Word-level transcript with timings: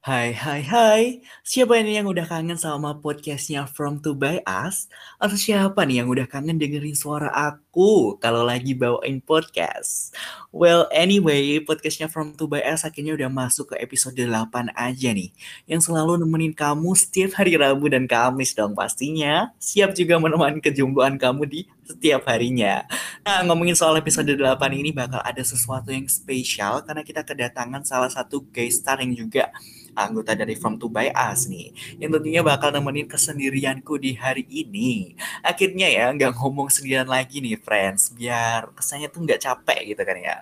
Hai, 0.00 0.32
hai, 0.32 0.64
hai. 0.64 1.02
Siapa 1.44 1.76
ini 1.76 2.00
yang 2.00 2.08
udah 2.08 2.24
kangen 2.24 2.56
sama 2.56 2.96
podcastnya 2.96 3.68
From 3.68 4.00
To 4.00 4.16
By 4.16 4.40
Us? 4.48 4.88
Atau 5.20 5.36
siapa 5.36 5.84
nih 5.84 6.00
yang 6.00 6.08
udah 6.08 6.24
kangen 6.24 6.56
dengerin 6.56 6.96
suara 6.96 7.28
aku 7.28 8.16
kalau 8.16 8.40
lagi 8.48 8.72
bawain 8.72 9.20
podcast? 9.20 10.16
Well, 10.56 10.88
anyway, 10.88 11.60
podcastnya 11.60 12.08
From 12.08 12.32
To 12.40 12.48
By 12.48 12.64
Us 12.64 12.88
akhirnya 12.88 13.12
udah 13.12 13.28
masuk 13.28 13.76
ke 13.76 13.84
episode 13.84 14.16
8 14.16 14.72
aja 14.72 15.12
nih. 15.12 15.36
Yang 15.68 15.92
selalu 15.92 16.24
nemenin 16.24 16.56
kamu 16.56 16.96
setiap 16.96 17.36
hari 17.36 17.60
Rabu 17.60 17.92
dan 17.92 18.08
Kamis 18.08 18.56
dong 18.56 18.72
pastinya. 18.72 19.52
Siap 19.60 19.92
juga 19.92 20.16
menemani 20.16 20.64
kejombloan 20.64 21.20
kamu 21.20 21.44
di 21.44 21.60
setiap 21.90 22.22
harinya. 22.30 22.86
Nah, 23.26 23.42
ngomongin 23.42 23.74
soal 23.74 23.98
episode 23.98 24.30
8 24.30 24.56
ini 24.70 24.94
bakal 24.94 25.18
ada 25.20 25.42
sesuatu 25.42 25.90
yang 25.90 26.06
spesial 26.06 26.86
karena 26.86 27.02
kita 27.02 27.26
kedatangan 27.26 27.82
salah 27.82 28.10
satu 28.10 28.46
guest 28.54 28.86
star 28.86 29.02
yang 29.02 29.12
juga 29.12 29.50
anggota 29.98 30.38
dari 30.38 30.54
From 30.54 30.78
To 30.78 30.86
By 30.86 31.10
Us 31.10 31.50
nih, 31.50 31.98
yang 31.98 32.14
tentunya 32.14 32.40
bakal 32.46 32.70
nemenin 32.70 33.10
kesendirianku 33.10 33.98
di 33.98 34.14
hari 34.14 34.46
ini. 34.46 35.18
Akhirnya 35.42 35.90
ya, 35.90 36.08
nggak 36.14 36.38
ngomong 36.38 36.70
sendirian 36.70 37.10
lagi 37.10 37.42
nih, 37.42 37.58
friends, 37.58 38.14
biar 38.14 38.70
kesannya 38.72 39.10
tuh 39.10 39.26
nggak 39.26 39.42
capek 39.42 39.94
gitu 39.94 40.02
kan 40.06 40.16
ya. 40.16 40.36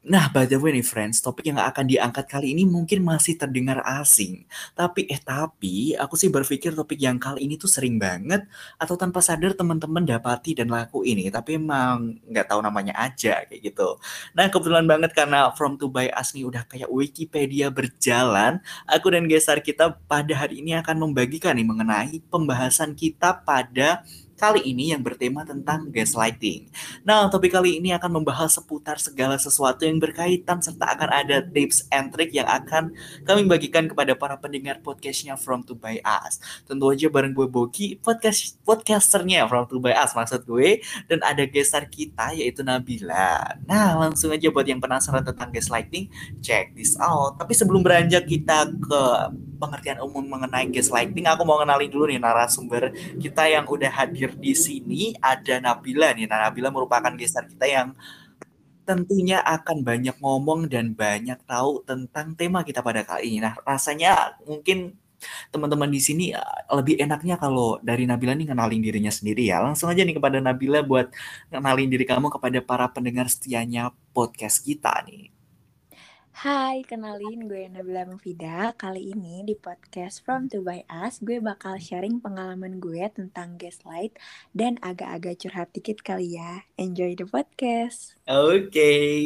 Nah, 0.00 0.32
by 0.32 0.48
the 0.48 0.56
way 0.56 0.72
nih 0.72 0.80
friends, 0.80 1.20
topik 1.20 1.44
yang 1.52 1.60
akan 1.60 1.84
diangkat 1.84 2.24
kali 2.24 2.56
ini 2.56 2.64
mungkin 2.64 3.04
masih 3.04 3.36
terdengar 3.36 3.84
asing. 3.84 4.48
Tapi 4.72 5.04
eh 5.12 5.20
tapi 5.20 5.92
aku 5.92 6.16
sih 6.16 6.32
berpikir 6.32 6.72
topik 6.72 6.96
yang 6.96 7.20
kali 7.20 7.44
ini 7.44 7.60
tuh 7.60 7.68
sering 7.68 8.00
banget 8.00 8.48
atau 8.80 8.96
tanpa 8.96 9.20
sadar 9.20 9.52
teman-teman 9.52 10.00
dapati 10.08 10.56
dan 10.56 10.72
laku 10.72 11.04
ini. 11.04 11.28
Tapi 11.28 11.60
emang 11.60 12.16
nggak 12.32 12.48
tahu 12.48 12.64
namanya 12.64 12.96
aja 12.96 13.44
kayak 13.44 13.60
gitu. 13.60 14.00
Nah, 14.32 14.48
kebetulan 14.48 14.88
banget 14.88 15.12
karena 15.12 15.52
From 15.52 15.76
to 15.76 15.92
By 15.92 16.08
nih 16.08 16.48
udah 16.48 16.64
kayak 16.64 16.88
Wikipedia 16.88 17.68
berjalan, 17.68 18.64
aku 18.88 19.12
dan 19.12 19.28
gestar 19.28 19.60
kita 19.60 20.00
pada 20.08 20.32
hari 20.32 20.64
ini 20.64 20.80
akan 20.80 20.96
membagikan 20.96 21.52
nih 21.60 21.68
mengenai 21.68 22.24
pembahasan 22.32 22.96
kita 22.96 23.44
pada 23.44 24.00
kali 24.40 24.64
ini 24.64 24.96
yang 24.96 25.04
bertema 25.04 25.44
tentang 25.44 25.92
gaslighting. 25.92 26.72
Nah, 27.04 27.28
topik 27.28 27.52
kali 27.52 27.76
ini 27.76 27.92
akan 27.92 28.24
membahas 28.24 28.56
seputar 28.56 28.96
segala 28.96 29.36
sesuatu 29.36 29.84
yang 29.84 30.00
berkaitan 30.00 30.64
serta 30.64 30.96
akan 30.96 31.12
ada 31.12 31.44
tips 31.44 31.84
and 31.92 32.08
trick 32.08 32.32
yang 32.32 32.48
akan 32.48 32.96
kami 33.28 33.44
bagikan 33.44 33.84
kepada 33.84 34.16
para 34.16 34.40
pendengar 34.40 34.80
podcastnya 34.80 35.36
From 35.36 35.60
To 35.68 35.76
By 35.76 36.00
Us. 36.00 36.40
Tentu 36.64 36.88
aja 36.88 37.12
bareng 37.12 37.36
gue 37.36 37.44
Bogi, 37.44 38.00
podcast 38.00 38.56
podcasternya 38.64 39.44
From 39.44 39.68
To 39.68 39.76
By 39.76 39.92
Us 39.92 40.16
maksud 40.16 40.48
gue, 40.48 40.80
dan 41.04 41.20
ada 41.20 41.44
gestar 41.44 41.84
kita 41.84 42.32
yaitu 42.32 42.64
Nabila. 42.64 43.60
Nah, 43.68 44.00
langsung 44.00 44.32
aja 44.32 44.48
buat 44.48 44.64
yang 44.64 44.80
penasaran 44.80 45.20
tentang 45.20 45.52
gaslighting, 45.52 46.08
check 46.40 46.72
this 46.72 46.96
out. 46.96 47.36
Tapi 47.36 47.52
sebelum 47.52 47.84
beranjak 47.84 48.24
kita 48.24 48.72
ke 48.72 49.02
pengertian 49.60 50.00
umum 50.00 50.24
mengenai 50.24 50.72
gaslighting, 50.72 51.28
aku 51.28 51.44
mau 51.44 51.60
kenalin 51.60 51.92
dulu 51.92 52.08
nih 52.08 52.16
narasumber 52.16 52.96
kita 53.20 53.44
yang 53.44 53.68
udah 53.68 53.92
hadir 53.92 54.29
di 54.36 54.52
sini. 54.54 55.14
Ada 55.18 55.58
Nabila 55.58 56.14
nih. 56.14 56.26
Nah, 56.30 56.48
Nabila 56.48 56.70
merupakan 56.70 57.12
gestar 57.18 57.46
kita 57.46 57.66
yang 57.66 57.88
tentunya 58.84 59.38
akan 59.46 59.86
banyak 59.86 60.18
ngomong 60.18 60.66
dan 60.66 60.90
banyak 60.98 61.38
tahu 61.46 61.86
tentang 61.86 62.34
tema 62.34 62.66
kita 62.66 62.82
pada 62.82 63.06
kali 63.06 63.34
ini. 63.34 63.38
Nah, 63.42 63.54
rasanya 63.62 64.34
mungkin 64.42 64.98
teman-teman 65.52 65.92
di 65.92 66.00
sini 66.00 66.32
lebih 66.72 66.96
enaknya 66.96 67.36
kalau 67.36 67.76
dari 67.84 68.08
Nabila 68.08 68.32
nih 68.32 68.48
kenalin 68.50 68.80
dirinya 68.82 69.12
sendiri 69.12 69.46
ya. 69.52 69.60
Langsung 69.62 69.92
aja 69.92 70.02
nih 70.02 70.16
kepada 70.16 70.40
Nabila 70.40 70.80
buat 70.82 71.12
kenalin 71.52 71.88
diri 71.92 72.04
kamu 72.08 72.32
kepada 72.32 72.58
para 72.64 72.86
pendengar 72.90 73.28
setianya 73.28 73.92
podcast 74.16 74.64
kita 74.64 74.90
nih. 75.06 75.39
Hai, 76.30 76.86
kenalin 76.86 77.50
gue 77.50 77.66
Nabila 77.66 78.06
Mufida. 78.06 78.70
Kali 78.78 79.10
ini 79.10 79.42
di 79.42 79.58
podcast 79.58 80.22
From 80.22 80.46
To 80.54 80.62
By 80.62 80.86
Us, 80.86 81.18
gue 81.18 81.42
bakal 81.42 81.82
sharing 81.82 82.22
pengalaman 82.22 82.78
gue 82.78 83.02
tentang 83.10 83.58
gaslight 83.58 84.14
dan 84.54 84.78
agak-agak 84.78 85.42
curhat 85.42 85.74
dikit 85.74 86.06
kali 86.06 86.38
ya. 86.38 86.62
Enjoy 86.78 87.18
the 87.18 87.26
podcast. 87.26 88.14
Oke, 88.30 88.70
okay. 88.70 89.18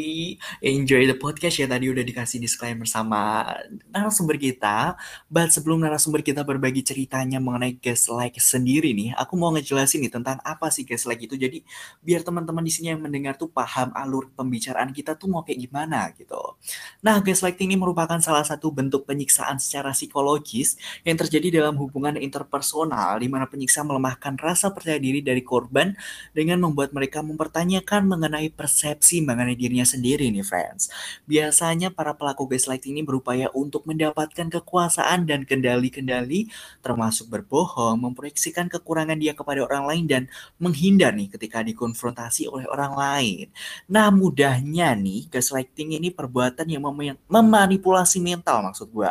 enjoy 0.65 1.05
the 1.05 1.13
podcast 1.21 1.61
ya. 1.61 1.69
Tadi 1.69 1.93
udah 1.93 2.01
dikasih 2.01 2.41
disclaimer 2.41 2.89
sama 2.89 3.53
narasumber 3.93 4.41
kita. 4.41 4.97
But 5.29 5.53
sebelum 5.53 5.85
narasumber 5.85 6.25
kita 6.25 6.41
berbagi 6.41 6.81
ceritanya 6.81 7.37
mengenai 7.37 7.77
gaslight 7.85 8.41
sendiri 8.41 8.97
nih, 8.97 9.13
aku 9.13 9.37
mau 9.37 9.53
ngejelasin 9.53 10.01
nih 10.09 10.09
tentang 10.09 10.41
apa 10.41 10.73
sih 10.73 10.89
gaslight 10.89 11.21
itu. 11.21 11.37
Jadi 11.37 11.61
biar 12.01 12.25
teman-teman 12.25 12.65
di 12.65 12.73
sini 12.73 12.97
yang 12.97 13.05
mendengar 13.05 13.37
tuh 13.37 13.53
paham 13.53 13.93
alur 13.93 14.33
pembicaraan 14.33 14.89
kita 14.89 15.21
tuh 15.21 15.29
mau 15.29 15.45
kayak 15.45 15.69
gimana 15.69 16.09
gitu. 16.17 16.57
Nah, 17.05 17.21
gaslighting 17.21 17.69
ini 17.69 17.77
merupakan 17.77 18.17
salah 18.17 18.49
satu 18.49 18.73
bentuk 18.73 19.05
penyiksaan 19.05 19.61
secara 19.61 19.93
psikologis 19.93 20.81
yang 21.05 21.21
terjadi 21.21 21.61
dalam 21.61 21.77
hubungan 21.77 22.17
interpersonal 22.17 23.21
di 23.21 23.29
mana 23.29 23.45
penyiksa 23.45 23.85
melemahkan 23.85 24.41
rasa 24.41 24.73
percaya 24.73 24.97
diri 24.97 25.21
dari 25.21 25.45
korban 25.45 25.93
dengan 26.33 26.65
membuat 26.65 26.97
mereka 26.97 27.21
mempertanyakan 27.21 28.09
mengenai 28.09 28.49
persepsi 28.49 29.21
mengenai 29.21 29.53
dirinya 29.53 29.85
sendiri 29.85 30.33
nih 30.33 30.41
friends. 30.41 30.89
Biasanya 31.29 31.93
para 31.93 32.17
pelaku 32.17 32.49
gaslighting 32.49 32.97
ini 32.97 33.05
berupaya 33.05 33.53
untuk 33.53 33.85
mendapatkan 33.85 34.49
kekuasaan 34.49 35.29
dan 35.29 35.45
kendali-kendali 35.45 36.49
termasuk 36.81 37.29
berbohong, 37.29 38.01
memproyeksikan 38.01 38.73
kekurangan 38.73 39.21
dia 39.21 39.37
kepada 39.37 39.61
orang 39.61 39.85
lain 39.93 40.05
dan 40.09 40.23
menghindar 40.57 41.13
nih 41.13 41.29
ketika 41.29 41.61
dikonfrontasi 41.61 42.49
oleh 42.49 42.65
orang 42.65 42.97
lain. 42.97 43.53
Nah, 43.93 44.09
mudahnya 44.09 44.97
nih 44.97 45.29
gaslighting 45.29 46.01
ini 46.01 46.09
perbuatan 46.09 46.65
yang 46.65 46.94
memanipulasi 47.29 48.23
mental 48.23 48.63
maksud 48.65 48.89
gue 48.91 49.11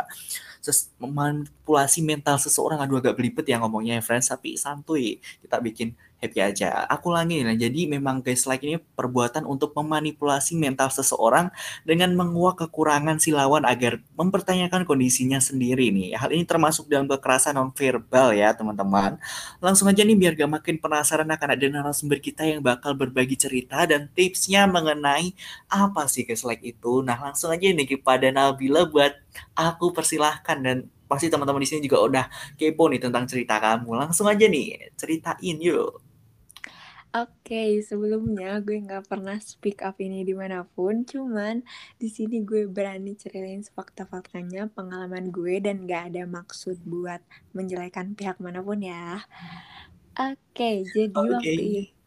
memanipulasi 1.02 2.00
mental 2.00 2.40
seseorang 2.40 2.80
aduh 2.80 3.04
agak 3.04 3.20
belibet 3.20 3.44
ya 3.44 3.60
ngomongnya 3.60 4.00
ya 4.00 4.04
friends 4.04 4.32
tapi 4.32 4.56
santuy 4.56 5.20
kita 5.44 5.60
bikin 5.60 5.96
happy 6.24 6.40
aja. 6.40 6.88
Aku 6.88 7.12
lagi 7.12 7.44
nih, 7.44 7.60
jadi 7.60 7.92
memang 7.92 8.24
guys 8.24 8.48
like 8.48 8.64
ini 8.64 8.80
perbuatan 8.80 9.44
untuk 9.44 9.76
memanipulasi 9.76 10.56
mental 10.56 10.88
seseorang 10.88 11.52
dengan 11.84 12.16
menguak 12.16 12.64
kekurangan 12.64 13.20
si 13.20 13.36
lawan 13.36 13.68
agar 13.68 14.00
mempertanyakan 14.16 14.88
kondisinya 14.88 15.44
sendiri 15.44 15.92
nih. 15.92 16.16
Hal 16.16 16.32
ini 16.32 16.48
termasuk 16.48 16.88
dalam 16.88 17.12
kekerasan 17.12 17.60
non 17.60 17.76
verbal 17.76 18.32
ya 18.32 18.56
teman-teman. 18.56 19.20
Langsung 19.60 19.92
aja 19.92 20.08
nih 20.08 20.16
biar 20.16 20.34
gak 20.40 20.64
makin 20.64 20.76
penasaran 20.80 21.28
akan 21.28 21.50
ada 21.60 21.66
narasumber 21.68 22.24
kita 22.24 22.48
yang 22.48 22.64
bakal 22.64 22.96
berbagi 22.96 23.36
cerita 23.36 23.84
dan 23.84 24.08
tipsnya 24.16 24.64
mengenai 24.64 25.36
apa 25.68 26.08
sih 26.08 26.24
guys 26.24 26.48
like 26.48 26.64
itu. 26.64 27.04
Nah 27.04 27.20
langsung 27.20 27.52
aja 27.52 27.68
nih 27.68 28.00
kepada 28.00 28.32
Nabila 28.32 28.88
buat 28.88 29.23
aku 29.54 29.94
persilahkan 29.94 30.58
dan 30.62 30.78
pasti 31.06 31.30
teman-teman 31.30 31.62
di 31.62 31.70
sini 31.70 31.82
juga 31.86 32.00
udah 32.02 32.26
kepo 32.58 32.90
nih 32.90 33.02
tentang 33.02 33.30
cerita 33.30 33.62
kamu. 33.62 33.94
Langsung 33.94 34.26
aja 34.26 34.46
nih, 34.50 34.94
ceritain 34.98 35.58
yuk. 35.62 36.02
Oke, 37.14 37.78
sebelumnya 37.86 38.58
gue 38.58 38.74
nggak 38.74 39.06
pernah 39.06 39.38
speak 39.38 39.86
up 39.86 40.02
ini 40.02 40.26
di 40.26 40.34
mana 40.34 40.66
pun, 40.66 41.06
cuman 41.06 41.62
di 42.02 42.10
sini 42.10 42.42
gue 42.42 42.66
berani 42.66 43.14
ceritain 43.14 43.62
fakta-faktanya, 43.62 44.74
pengalaman 44.74 45.30
gue 45.30 45.62
dan 45.62 45.86
nggak 45.86 46.10
ada 46.10 46.26
maksud 46.26 46.82
buat 46.82 47.22
menjelekan 47.54 48.18
pihak 48.18 48.42
mana 48.42 48.66
pun 48.66 48.82
ya. 48.82 49.22
Oke, 50.18 50.90
jadi 50.90 51.14
okay. 51.14 51.30
waktu 51.30 51.62
itu 51.86 52.03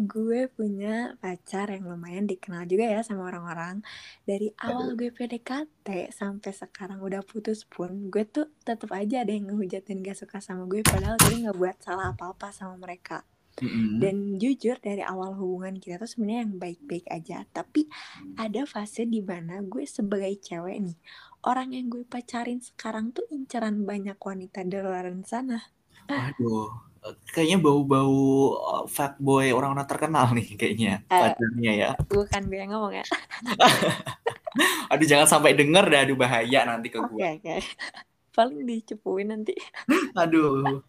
gue 0.00 0.48
punya 0.48 1.14
pacar 1.20 1.68
yang 1.68 1.84
lumayan 1.88 2.24
dikenal 2.24 2.64
juga 2.64 2.88
ya 2.88 3.00
sama 3.04 3.28
orang-orang. 3.28 3.84
Dari 4.24 4.52
awal 4.56 4.96
gue 4.96 5.12
PDKT 5.12 6.14
sampai 6.14 6.50
sekarang 6.56 7.04
udah 7.04 7.20
putus 7.20 7.68
pun, 7.68 8.08
gue 8.08 8.24
tuh 8.24 8.48
tetap 8.64 8.88
aja 8.96 9.20
ada 9.20 9.32
yang 9.32 9.52
ngehujatin 9.52 10.00
gak 10.00 10.16
suka 10.16 10.40
sama 10.40 10.64
gue, 10.64 10.80
padahal 10.80 11.20
gue 11.20 11.44
nggak 11.44 11.56
buat 11.56 11.76
salah 11.84 12.16
apa-apa 12.16 12.50
sama 12.56 12.80
mereka. 12.80 13.22
Mm-hmm. 13.60 14.00
Dan 14.00 14.16
jujur 14.40 14.80
dari 14.80 15.04
awal 15.04 15.36
hubungan 15.36 15.76
kita 15.76 16.00
tuh 16.00 16.08
sebenarnya 16.08 16.40
yang 16.48 16.54
baik-baik 16.56 17.06
aja, 17.12 17.44
tapi 17.52 17.84
ada 18.40 18.64
fase 18.64 19.04
di 19.04 19.20
mana 19.20 19.60
gue 19.60 19.84
sebagai 19.84 20.32
cewek 20.40 20.80
nih, 20.80 20.96
orang 21.44 21.76
yang 21.76 21.92
gue 21.92 22.08
pacarin 22.08 22.64
sekarang 22.64 23.12
tuh 23.12 23.28
inceran 23.28 23.84
banyak 23.84 24.16
wanita 24.16 24.64
di 24.64 24.80
luar 24.80 25.12
sana. 25.28 25.60
Aduh, 26.08 26.89
kayaknya 27.32 27.58
bau-bau 27.58 28.20
uh, 28.60 28.84
fuckboy 28.84 29.50
orang-orang 29.56 29.88
terkenal 29.88 30.30
nih 30.36 30.48
kayaknya 30.54 30.92
uh, 31.08 31.32
pacarnya 31.32 31.72
ya. 31.72 31.90
Bukan 32.04 32.42
gue 32.48 32.58
yang 32.60 32.70
ngomong 32.76 32.94
ya. 33.00 33.06
aduh 34.92 35.06
jangan 35.06 35.28
sampai 35.30 35.54
denger 35.54 35.86
dah, 35.86 36.00
aduh 36.04 36.18
bahaya 36.18 36.60
nanti 36.68 36.88
ke 36.92 36.98
gue. 37.00 37.18
Oke 37.20 37.40
okay. 37.40 37.60
Okay. 37.60 37.60
Paling 38.30 38.62
dicepuin 38.62 39.26
nanti. 39.34 39.52
aduh. 40.22 40.62
Oke 40.62 40.80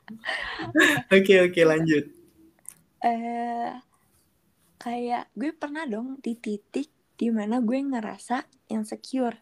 oke 1.10 1.10
okay, 1.10 1.38
okay, 1.48 1.66
lanjut 1.66 2.22
eh 3.02 3.74
kayak 4.78 5.34
gue 5.34 5.52
pernah 5.58 5.90
dong 5.90 6.22
di 6.22 6.38
titik 6.38 6.90
di 7.18 7.28
mana 7.34 7.62
gue 7.62 7.78
ngerasa 7.82 8.70
insecure 8.70 9.38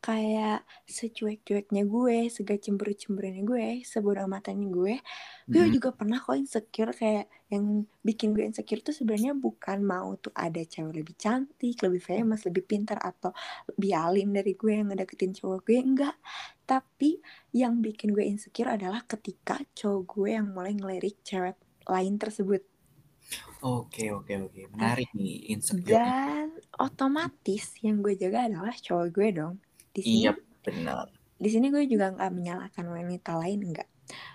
kayak 0.00 0.64
secuek-cueknya 0.88 1.84
gue, 1.84 2.18
segak 2.32 2.64
cemburu-cemburunya 2.64 3.42
gue, 3.44 3.68
sebodoh 3.84 4.24
matanya 4.24 4.66
gue, 4.72 4.96
gue 5.52 5.64
Mm-mm. 5.64 5.74
juga 5.76 5.92
pernah 5.92 6.16
kok 6.16 6.36
insecure 6.40 6.92
kayak 6.96 7.28
yang 7.52 7.84
bikin 8.00 8.32
gue 8.32 8.44
insecure 8.48 8.80
tuh 8.80 8.96
sebenarnya 8.96 9.36
bukan 9.36 9.84
mau 9.84 10.16
tuh 10.16 10.32
ada 10.32 10.60
cewek 10.64 11.04
lebih 11.04 11.14
cantik, 11.20 11.76
lebih 11.84 12.00
famous, 12.00 12.48
lebih 12.48 12.64
pintar 12.64 12.96
atau 13.02 13.30
lebih 13.76 13.92
alim 13.92 14.32
dari 14.32 14.56
gue 14.56 14.72
yang 14.72 14.88
ngedeketin 14.88 15.36
cowok 15.36 15.60
gue, 15.68 15.78
enggak. 15.78 16.16
Tapi 16.64 17.20
yang 17.52 17.84
bikin 17.84 18.16
gue 18.16 18.24
insecure 18.24 18.72
adalah 18.72 19.04
ketika 19.04 19.60
cowok 19.76 20.02
gue 20.08 20.28
yang 20.32 20.48
mulai 20.54 20.72
ngelirik 20.76 21.20
cewek 21.26 21.60
lain 21.84 22.16
tersebut. 22.16 22.62
Oke, 23.62 24.04
oke, 24.18 24.32
oke. 24.46 24.60
Menarik 24.72 25.08
nih 25.18 25.34
insecure. 25.54 26.04
Dan 26.04 26.46
otomatis 26.86 27.64
yang 27.84 27.96
gue 28.04 28.14
jaga 28.22 28.38
adalah 28.48 28.74
cowok 28.86 29.08
gue 29.16 29.28
dong. 29.38 29.54
Di 29.90 30.00
sini 30.02 30.26
Iya, 30.26 30.32
benar. 30.62 31.06
di 31.40 31.48
sini 31.48 31.66
gue 31.72 31.84
juga 31.88 32.12
nggak 32.14 32.30
menyalahkan 32.36 32.86
wanita 32.86 33.30
lain 33.40 33.60
enggak. 33.72 33.88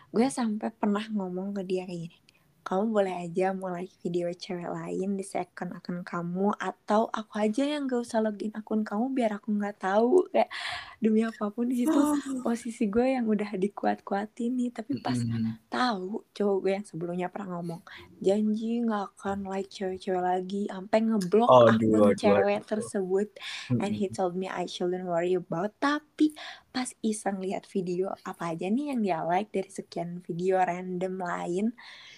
Gue 0.10 0.28
sampai 0.32 0.72
pernah 0.74 1.04
ngomong 1.12 1.54
ke 1.56 1.62
dia 1.68 1.84
kayak 1.88 2.02
gini. 2.10 2.18
Kamu 2.66 2.90
boleh 2.90 3.30
aja 3.30 3.54
mulai 3.54 3.86
video 4.02 4.26
cewek 4.34 4.66
lain 4.66 5.14
di 5.14 5.22
second 5.22 5.78
akun 5.78 6.02
kamu 6.02 6.50
atau 6.58 7.06
aku 7.14 7.38
aja 7.38 7.62
yang 7.62 7.86
gak 7.86 8.02
usah 8.02 8.26
login 8.26 8.50
akun 8.58 8.82
kamu 8.82 9.14
biar 9.14 9.38
aku 9.38 9.54
nggak 9.54 9.78
tahu. 9.86 10.26
Kayak 10.34 10.50
demi 10.98 11.22
apa 11.22 11.54
pun 11.54 11.70
di 11.70 11.86
situ 11.86 11.94
posisi 12.42 12.90
gue 12.90 13.22
yang 13.22 13.30
udah 13.30 13.54
dikuat-kuatin 13.54 14.58
nih. 14.58 14.74
Tapi 14.74 14.98
pas 14.98 15.14
Mm-mm. 15.14 15.62
tahu 15.70 16.26
cowok 16.34 16.58
gue 16.66 16.72
yang 16.82 16.86
sebelumnya 16.90 17.28
pernah 17.30 17.62
ngomong 17.62 17.86
janji 18.18 18.82
nggak 18.82 19.14
akan 19.14 19.46
like 19.46 19.70
cewek-cewek 19.70 20.26
lagi 20.26 20.66
sampai 20.66 21.06
ngeblok 21.06 21.54
Aduh, 21.54 21.70
akun 21.70 22.02
aduh, 22.02 22.18
cewek 22.18 22.66
aduh. 22.66 22.66
tersebut. 22.66 23.30
And 23.78 23.94
he 23.94 24.10
told 24.10 24.34
me 24.34 24.50
I 24.50 24.66
shouldn't 24.66 25.06
worry 25.06 25.38
about. 25.38 25.78
Tapi 25.78 26.34
pas 26.74 26.90
iseng 27.06 27.40
lihat 27.40 27.70
video 27.70 28.12
apa 28.26 28.52
aja 28.52 28.68
nih 28.68 28.92
yang 28.92 29.00
dia 29.06 29.22
like 29.24 29.54
dari 29.54 29.70
sekian 29.72 30.20
video 30.26 30.60
random 30.60 31.22
lain 31.24 31.66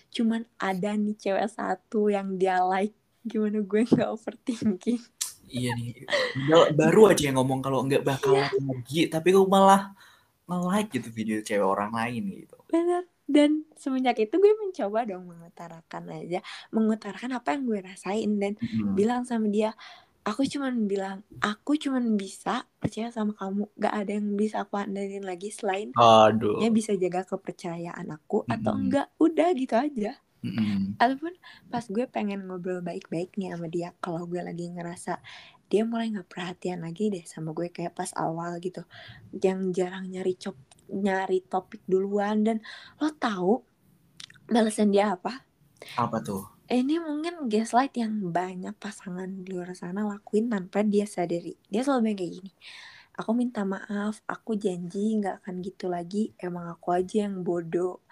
cuman 0.10 0.42
ada 0.58 0.92
nih 0.94 1.16
cewek 1.16 1.48
satu 1.48 2.08
yang 2.08 2.36
dia 2.36 2.60
like 2.62 2.96
gimana 3.22 3.60
gue 3.60 3.82
nggak 3.84 4.10
overthinking 4.10 5.02
Iya 5.48 5.72
nih. 5.74 6.04
Ba- 6.46 6.76
Baru 6.76 7.08
aja 7.08 7.24
yang 7.24 7.40
ngomong 7.40 7.64
kalau 7.64 7.80
nggak 7.82 8.04
bakal 8.04 8.36
Iya. 8.36 8.52
like 8.52 8.60
lagi, 8.60 9.02
tapi 9.08 9.32
kok 9.32 9.48
malah 9.48 9.96
nge-like 10.44 10.90
gitu 10.92 11.08
video 11.10 11.38
cewek 11.40 11.64
orang 11.66 11.92
lain 11.92 12.24
gitu. 12.38 12.56
benar 12.68 13.04
dan 13.28 13.64
semenjak 13.76 14.16
itu 14.18 14.32
gue 14.34 14.54
mencoba 14.58 15.04
dong 15.04 15.24
mengutarakan 15.26 16.04
aja 16.14 16.40
mengutarakan 16.68 17.36
apa 17.36 17.56
yang 17.56 17.64
gue 17.64 17.80
rasain 17.82 18.32
dan 18.36 18.56
Mm-mm. 18.56 18.92
bilang 18.92 19.24
sama 19.24 19.48
dia 19.48 19.72
aku 20.30 20.42
cuman 20.54 20.74
bilang 20.92 21.18
aku 21.50 21.72
cuman 21.84 22.06
bisa 22.24 22.54
percaya 22.82 23.10
sama 23.18 23.32
kamu 23.40 23.64
gak 23.84 23.94
ada 24.00 24.12
yang 24.18 24.28
bisa 24.42 24.56
aku 24.66 24.76
andalin 24.84 25.24
lagi 25.32 25.50
selain 25.60 25.90
Aduh. 25.98 26.60
nya 26.60 26.68
bisa 26.78 26.92
jaga 27.04 27.22
kepercayaan 27.32 28.08
aku 28.18 28.38
atau 28.56 28.74
Mm-mm. 28.74 28.82
enggak 28.82 29.08
udah 29.26 29.50
gitu 29.62 29.76
aja 29.86 30.12
Mm-mm. 30.44 30.98
ataupun 31.02 31.34
pas 31.72 31.86
gue 31.96 32.06
pengen 32.16 32.40
ngobrol 32.48 32.82
baik-baik 32.90 33.38
nih 33.40 33.54
sama 33.54 33.68
dia 33.76 33.90
kalau 34.04 34.26
gue 34.32 34.42
lagi 34.42 34.66
ngerasa 34.76 35.14
dia 35.72 35.84
mulai 35.90 36.08
nggak 36.14 36.30
perhatian 36.32 36.80
lagi 36.86 37.06
deh 37.14 37.26
sama 37.28 37.50
gue 37.58 37.68
kayak 37.76 37.94
pas 38.00 38.12
awal 38.18 38.58
gitu 38.64 38.82
yang 39.46 39.60
jarang 39.78 40.06
nyari 40.14 40.34
cop 40.40 40.58
nyari 40.90 41.40
topik 41.46 41.84
duluan 41.92 42.42
dan 42.48 42.58
lo 43.02 43.12
tahu 43.16 43.62
balasan 44.54 44.90
dia 44.96 45.16
apa 45.16 45.44
Apa 46.04 46.18
tuh? 46.24 46.44
Ini 46.72 47.00
mungkin 47.00 47.48
gaslight 47.52 47.96
yang 47.96 48.14
banyak 48.36 48.76
pasangan 48.80 49.30
di 49.44 49.50
luar 49.56 49.72
sana 49.78 50.04
lakuin 50.04 50.52
tanpa 50.52 50.84
dia 50.84 51.06
sadari. 51.08 51.56
Dia 51.72 51.82
selalu 51.86 52.02
bilang 52.12 52.18
kayak 52.20 52.34
gini 52.42 52.52
aku 53.18 53.32
minta 53.34 53.62
maaf 53.66 54.22
aku 54.30 54.52
janji 54.62 55.18
nggak 55.18 55.42
akan 55.44 55.56
gitu 55.66 55.86
lagi 55.90 56.34
emang 56.38 56.66
aku 56.74 56.88
aja 56.98 57.26
yang 57.28 57.42
bodoh. 57.48 58.04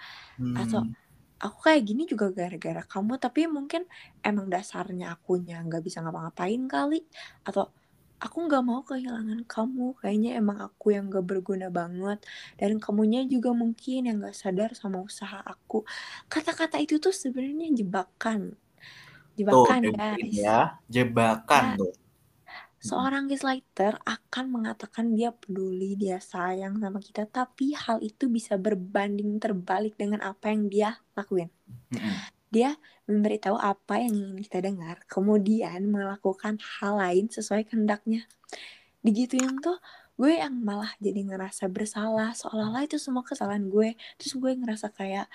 Atau 0.55 0.81
Hmm. 0.81 0.95
aku 1.41 1.57
kayak 1.71 1.83
gini 1.87 2.03
juga 2.09 2.31
gara-gara 2.33 2.83
kamu 2.85 3.13
tapi 3.21 3.47
mungkin 3.51 3.83
emang 4.25 4.47
dasarnya 4.53 5.15
akunya 5.15 5.61
nggak 5.65 5.83
bisa 5.85 5.99
ngapa-ngapain 6.03 6.63
kali. 6.71 6.99
Atau 7.47 7.71
aku 8.19 8.37
nggak 8.47 8.63
mau 8.63 8.81
kehilangan 8.81 9.43
kamu 9.45 9.95
kayaknya 9.99 10.31
emang 10.39 10.57
aku 10.63 10.95
yang 10.95 11.11
gak 11.11 11.27
berguna 11.27 11.67
banget 11.67 12.23
dan 12.55 12.79
kamunya 12.79 13.27
juga 13.27 13.51
mungkin 13.51 14.07
yang 14.07 14.17
gak 14.23 14.37
sadar 14.37 14.71
sama 14.73 15.03
usaha 15.03 15.43
aku 15.43 15.83
kata-kata 16.31 16.79
itu 16.79 16.97
tuh 16.97 17.11
sebenarnya 17.11 17.71
jebakan 17.75 18.55
Tuh, 19.35 19.67
jebakan 19.67 19.79
dengerin 19.83 20.31
guys 20.31 20.39
ya. 20.39 20.59
Jebakan 20.87 21.63
Ya. 21.75 21.79
tuh. 21.79 21.93
Seorang 22.85 23.25
gaslighter 23.25 23.97
akan 24.05 24.45
mengatakan 24.53 25.17
dia 25.17 25.33
peduli, 25.33 25.97
dia 25.97 26.21
sayang 26.21 26.77
sama 26.77 27.01
kita, 27.01 27.25
tapi 27.25 27.73
hal 27.73 27.97
itu 28.05 28.29
bisa 28.29 28.61
berbanding 28.61 29.41
terbalik 29.41 29.97
dengan 29.97 30.21
apa 30.21 30.53
yang 30.53 30.69
dia 30.69 30.89
lakuin. 31.17 31.49
Mm-mm. 31.89 32.34
Dia 32.55 32.79
memberitahu 33.03 33.59
apa 33.59 33.99
yang 33.99 34.15
ingin 34.15 34.39
kita 34.39 34.63
dengar, 34.63 35.03
kemudian 35.11 35.91
melakukan 35.91 36.55
hal 36.79 36.95
lain 36.95 37.27
sesuai 37.27 37.67
kehendaknya. 37.67 38.23
Digituin 39.03 39.59
tuh 39.59 39.75
gue 40.15 40.39
yang 40.39 40.55
malah 40.63 40.95
jadi 41.03 41.27
ngerasa 41.27 41.67
bersalah, 41.67 42.31
seolah-olah 42.31 42.87
itu 42.87 42.95
semua 42.95 43.27
kesalahan 43.27 43.67
gue. 43.67 43.99
Terus 44.15 44.39
gue 44.39 44.51
ngerasa 44.55 44.95
kayak 44.95 45.27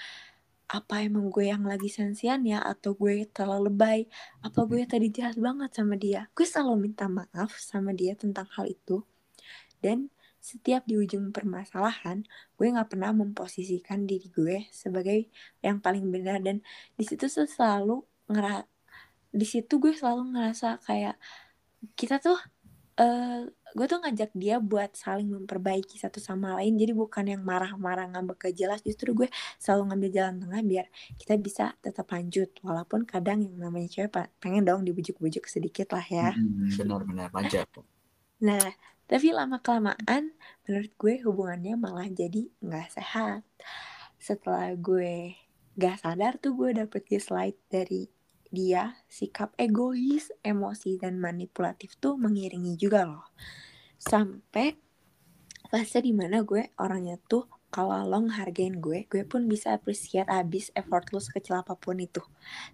apa 0.71 1.03
emang 1.03 1.35
gue 1.35 1.51
yang 1.51 1.67
lagi 1.67 1.91
sensian 1.91 2.47
ya 2.47 2.63
atau 2.63 2.95
gue 2.95 3.27
terlalu 3.35 3.75
lebay 3.75 4.01
apa 4.47 4.63
gue 4.71 4.87
tadi 4.87 5.11
jahat 5.11 5.35
banget 5.35 5.75
sama 5.75 5.99
dia 5.99 6.31
gue 6.31 6.47
selalu 6.47 6.87
minta 6.87 7.11
maaf 7.11 7.59
sama 7.59 7.91
dia 7.91 8.15
tentang 8.15 8.47
hal 8.55 8.71
itu 8.71 9.03
dan 9.83 10.15
setiap 10.41 10.83
di 10.89 10.97
ujung 10.97 11.31
permasalahan 11.37 12.25
gue 12.57 12.67
nggak 12.73 12.97
pernah 12.97 13.13
memposisikan 13.13 14.09
diri 14.09 14.29
gue 14.33 14.67
sebagai 14.73 15.29
yang 15.61 15.79
paling 15.85 16.09
benar 16.09 16.41
dan 16.41 16.65
di 16.97 17.05
situ 17.05 17.29
tuh 17.29 17.45
selalu 17.45 18.01
ngera 18.33 18.65
di 19.31 19.47
situ 19.47 19.79
gue 19.79 19.93
selalu 19.95 20.35
ngerasa 20.35 20.81
kayak 20.83 21.17
kita 21.95 22.19
tuh 22.19 22.37
eh 23.01 23.49
gue 23.71 23.87
tuh 23.87 24.03
ngajak 24.03 24.31
dia 24.35 24.59
buat 24.59 24.93
saling 24.99 25.31
memperbaiki 25.31 25.95
satu 25.97 26.19
sama 26.19 26.59
lain 26.59 26.75
jadi 26.75 26.93
bukan 26.93 27.23
yang 27.33 27.43
marah-marah 27.47 28.11
ngambek 28.11 28.51
gak 28.51 28.55
jelas 28.59 28.81
justru 28.83 29.15
gue 29.15 29.29
selalu 29.63 29.95
ngambil 29.95 30.11
jalan 30.11 30.35
tengah 30.43 30.61
biar 30.67 30.87
kita 31.15 31.35
bisa 31.39 31.65
tetap 31.79 32.11
lanjut 32.11 32.51
walaupun 32.67 33.07
kadang 33.07 33.47
yang 33.47 33.57
namanya 33.57 33.89
cewek 33.89 34.11
pengen 34.43 34.67
dong 34.67 34.83
dibujuk-bujuk 34.83 35.47
sedikit 35.47 35.95
lah 35.95 36.03
ya 36.05 36.29
Mm-mm. 36.35 36.67
Benar-benar 36.83 37.31
manja. 37.31 37.63
nah 38.43 38.65
tapi 39.11 39.35
lama 39.35 39.59
kelamaan 39.59 40.31
menurut 40.63 40.93
gue 40.95 41.15
hubungannya 41.27 41.75
malah 41.75 42.07
jadi 42.07 42.47
nggak 42.63 42.95
sehat 42.95 43.43
setelah 44.23 44.71
gue 44.79 45.35
gak 45.81 46.05
sadar 46.05 46.37
tuh 46.37 46.55
gue 46.55 46.77
dapet 46.77 47.03
gaslight 47.09 47.57
dari 47.73 48.07
dia 48.51 48.99
sikap 49.07 49.55
egois, 49.57 50.35
emosi 50.43 50.99
dan 50.99 51.23
manipulatif 51.23 51.95
tuh 52.03 52.19
mengiringi 52.19 52.75
juga 52.75 53.07
loh. 53.07 53.31
Sampai 53.95 54.75
fase 55.71 56.03
di 56.03 56.11
mana 56.11 56.43
gue 56.43 56.75
orangnya 56.83 57.15
tuh 57.17 57.47
kalau 57.71 58.03
lo 58.03 58.19
ngehargain 58.27 58.83
gue, 58.83 59.07
gue 59.07 59.23
pun 59.23 59.47
bisa 59.47 59.79
appreciate 59.79 60.27
abis 60.27 60.75
effort 60.75 61.07
lo 61.15 61.23
sekecil 61.23 61.63
apa 61.63 61.79
pun 61.79 62.03
itu. 62.03 62.19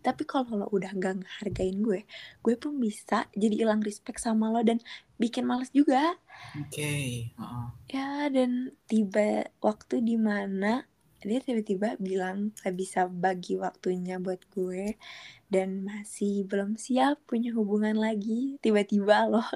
Tapi 0.00 0.24
kalau 0.24 0.64
lo 0.64 0.66
udah 0.72 0.96
gak 0.96 1.20
ngehargain 1.20 1.78
gue, 1.84 2.08
gue 2.40 2.54
pun 2.56 2.80
bisa 2.80 3.28
jadi 3.36 3.68
hilang 3.68 3.84
respect 3.84 4.24
sama 4.24 4.48
lo 4.48 4.64
dan 4.64 4.80
bikin 5.20 5.44
males 5.44 5.68
juga. 5.70 6.16
Oke. 6.56 7.28
heeh. 7.32 7.66
Ya 7.92 8.32
dan 8.32 8.72
tiba 8.88 9.52
waktu 9.60 10.00
di 10.00 10.16
mana 10.16 10.88
dia 11.26 11.40
tiba-tiba 11.42 11.96
bilang 11.98 12.54
gak 12.56 12.76
bisa 12.76 13.04
bagi 13.10 13.56
waktunya 13.56 14.16
buat 14.16 14.40
gue 14.52 14.94
dan 15.50 15.82
masih 15.82 16.46
belum 16.46 16.78
siap 16.78 17.22
punya 17.26 17.54
hubungan 17.54 17.98
lagi 17.98 18.58
tiba-tiba 18.62 19.30
loh 19.30 19.46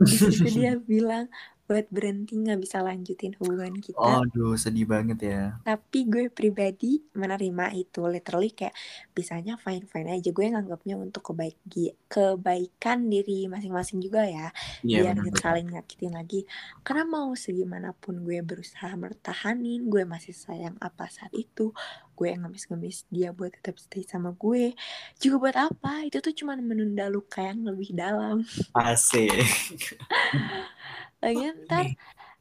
di 0.00 0.14
situ 0.14 0.46
dia 0.48 0.76
bilang 0.90 1.28
buat 1.68 1.84
berhenti 1.92 2.32
nggak 2.40 2.60
bisa 2.64 2.80
lanjutin 2.80 3.36
hubungan 3.36 3.76
kita. 3.76 4.24
Aduh, 4.24 4.56
sedih 4.56 4.88
banget 4.88 5.18
ya. 5.20 5.42
tapi 5.68 6.08
gue 6.08 6.32
pribadi 6.32 7.04
menerima 7.12 7.76
itu 7.76 8.00
literally 8.08 8.56
kayak 8.56 8.72
bisanya 9.12 9.60
fine 9.60 9.84
fine 9.84 10.08
aja. 10.16 10.32
Gue 10.32 10.48
nganggapnya 10.48 10.96
untuk 10.96 11.20
kebaik 11.28 11.60
kebaikan 12.08 13.12
diri 13.12 13.44
masing-masing 13.52 14.00
juga 14.00 14.24
ya. 14.24 14.48
Iya, 14.80 15.12
biar 15.12 15.16
kita 15.20 15.38
saling 15.44 15.68
nyakitin 15.68 16.16
lagi. 16.16 16.48
Karena 16.80 17.04
mau 17.04 17.36
segimanapun 17.36 18.24
gue 18.24 18.40
berusaha 18.40 18.88
bertahanin 18.96 19.92
gue 19.92 20.08
masih 20.08 20.32
sayang 20.32 20.80
apa 20.80 21.12
saat 21.12 21.36
itu 21.36 21.76
gue 22.18 22.34
ngemis-ngemis 22.34 23.06
dia 23.14 23.30
buat 23.30 23.54
tetap 23.54 23.78
stay 23.78 24.02
sama 24.02 24.34
gue 24.34 24.74
juga 25.22 25.36
buat 25.38 25.56
apa? 25.70 26.02
Itu 26.02 26.18
tuh 26.18 26.34
cuma 26.34 26.58
menunda 26.58 27.06
luka 27.06 27.46
yang 27.46 27.62
lebih 27.62 27.94
dalam. 27.94 28.42
Asik. 28.74 29.30
lagi 31.22 31.50
ntar 31.66 31.86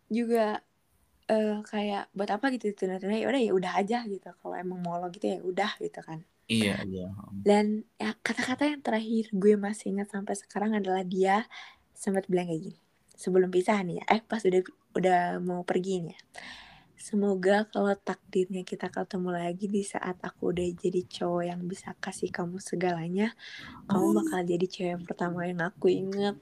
juga 0.09 0.65
eh, 1.29 1.61
kayak 1.61 2.09
buat 2.17 2.29
apa 2.33 2.49
gitu 2.57 2.73
tunda-tunda 2.73 3.13
ya 3.13 3.29
udah 3.29 3.41
ya 3.41 3.51
udah 3.53 3.71
aja 3.77 3.97
gitu. 4.09 4.25
Kalau 4.41 4.55
emang 4.57 4.81
mau 4.81 4.97
lo 4.97 5.13
gitu 5.13 5.29
ya 5.29 5.39
udah 5.45 5.71
gitu 5.77 6.01
kan. 6.01 6.25
Iya, 6.47 6.79
iya. 6.87 7.11
dan 7.43 7.83
ya 7.99 8.15
kata-kata 8.23 8.71
yang 8.71 8.79
terakhir 8.79 9.27
gue 9.35 9.59
masih 9.59 9.91
ingat 9.91 10.15
sampai 10.15 10.31
sekarang 10.31 10.79
adalah 10.79 11.03
dia 11.03 11.43
sempat 11.91 12.25
bilang 12.25 12.49
kayak 12.49 12.73
gini. 12.73 12.79
Sebelum 13.13 13.51
pisah 13.51 13.83
nih 13.83 14.01
ya 14.01 14.03
eh 14.17 14.21
pas 14.23 14.41
udah 14.41 14.61
udah 14.95 15.19
mau 15.43 15.61
pergi 15.67 16.07
nih 16.07 16.15
ya 16.15 16.21
Semoga 16.97 17.69
kalau 17.69 17.93
takdirnya 17.93 18.65
kita 18.65 18.89
ketemu 18.89 19.29
lagi 19.29 19.69
di 19.69 19.85
saat 19.85 20.17
aku 20.17 20.49
udah 20.49 20.65
jadi 20.75 21.05
cowok 21.05 21.43
yang 21.45 21.61
bisa 21.63 21.93
kasih 21.97 22.33
kamu 22.33 22.57
segalanya, 22.57 23.37
kamu 23.85 24.17
bakal 24.17 24.41
jadi 24.41 24.65
cewek 24.65 25.05
pertama 25.05 25.45
yang 25.45 25.61
aku 25.61 25.93
inget. 25.93 26.35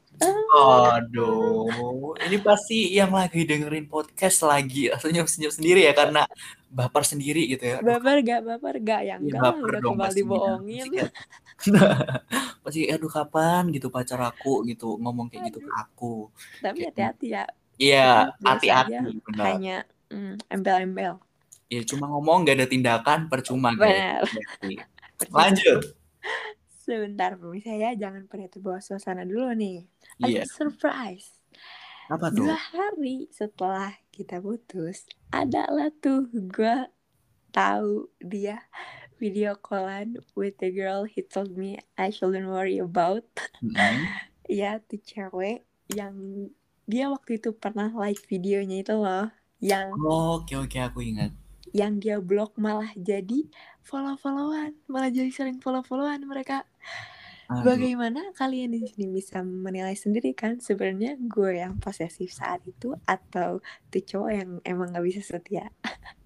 Aduh, 0.56 2.16
ini 2.24 2.40
pasti 2.40 2.88
yang 2.90 3.12
lagi 3.12 3.44
dengerin 3.44 3.86
podcast 3.86 4.48
lagi 4.48 4.88
senyum-senyum 4.90 5.52
sendiri 5.52 5.84
ya 5.84 5.94
karena 5.94 6.24
baper 6.72 7.04
sendiri 7.04 7.52
gitu 7.52 7.76
ya. 7.76 7.84
Aduh, 7.84 7.92
Baper 8.00 8.16
gak, 8.24 8.40
baper 8.48 8.76
gak, 8.80 9.02
yang 9.04 9.20
Iya, 9.22 9.28
enggak 9.28 9.42
lah 9.44 9.52
baper 9.52 9.68
udah 9.70 9.82
dong 9.84 9.94
kembali 10.00 10.22
bohongin. 10.24 10.80
Pasti 10.88 10.96
kayak- 10.96 11.14
pasti 12.64 12.82
aduh 12.90 13.12
kapan 13.12 13.64
gitu 13.72 13.88
pacar 13.88 14.20
aku 14.24 14.64
gitu 14.66 14.96
ngomong 14.98 15.28
kayak 15.28 15.52
gitu 15.52 15.60
ke 15.62 15.72
aku. 15.72 16.32
Tapi 16.64 16.88
hati-hati 16.88 17.28
ya, 17.32 17.44
Iya, 17.76 18.32
hati-hati 18.40 19.20
benar. 19.20 19.46
hanya 19.52 19.78
mm, 20.16 20.48
embel-embel. 20.48 21.20
Ya 21.68 21.82
cuma 21.84 22.08
ngomong 22.08 22.48
gak 22.48 22.64
ada 22.64 22.68
tindakan 22.72 23.28
percuma 23.28 23.76
Benar. 23.76 24.24
Berarti. 24.24 24.74
Lanjut. 25.28 25.82
Sebentar 26.86 27.34
pemirsa 27.34 27.74
ya, 27.74 27.98
jangan 27.98 28.30
pernah 28.30 28.46
terbawa 28.46 28.80
suasana 28.80 29.26
dulu 29.26 29.50
nih. 29.58 29.84
Ada 30.22 30.30
Iya, 30.30 30.44
surprise. 30.48 31.42
apa 32.06 32.30
tuh? 32.30 32.46
Dua 32.46 32.54
hari 32.54 33.26
setelah 33.34 33.98
kita 34.14 34.38
putus, 34.38 35.10
adalah 35.34 35.90
tuh 35.98 36.30
gue 36.30 36.78
tahu 37.50 38.14
dia 38.22 38.62
video 39.18 39.58
callan 39.58 40.22
with 40.38 40.54
the 40.62 40.70
girl 40.70 41.02
he 41.02 41.26
told 41.26 41.58
me 41.58 41.82
I 41.98 42.14
shouldn't 42.14 42.46
worry 42.46 42.78
about. 42.78 43.26
Mm-mm. 43.66 44.06
Ya, 44.46 44.78
tuh 44.86 45.02
cewek 45.02 45.66
yang 45.90 46.14
dia 46.86 47.10
waktu 47.10 47.42
itu 47.42 47.50
pernah 47.58 47.90
like 47.98 48.22
videonya 48.30 48.86
itu 48.86 48.94
loh, 48.94 49.34
yang 49.64 49.94
Oke 50.00 50.56
oke 50.60 50.78
aku 50.80 51.00
ingat. 51.06 51.32
yang 51.76 52.00
dia 52.00 52.24
blok 52.24 52.56
malah 52.56 52.92
jadi 52.96 53.46
follow-followan, 53.84 54.74
malah 54.88 55.12
jadi 55.12 55.30
sering 55.30 55.60
follow-followan 55.60 56.24
mereka. 56.24 56.64
Aduh. 57.46 57.62
Bagaimana 57.62 58.34
kalian 58.34 58.74
di 58.74 58.82
sini 58.90 59.06
bisa 59.14 59.46
menilai 59.46 59.94
sendiri 59.94 60.34
kan 60.34 60.58
sebenarnya 60.58 61.14
gue 61.22 61.62
yang 61.62 61.78
posesif 61.78 62.34
saat 62.34 62.66
itu 62.66 62.98
atau 63.06 63.62
tuh 63.94 64.02
cowok 64.02 64.32
yang 64.34 64.50
emang 64.66 64.90
gak 64.96 65.06
bisa 65.06 65.22
setia? 65.22 65.70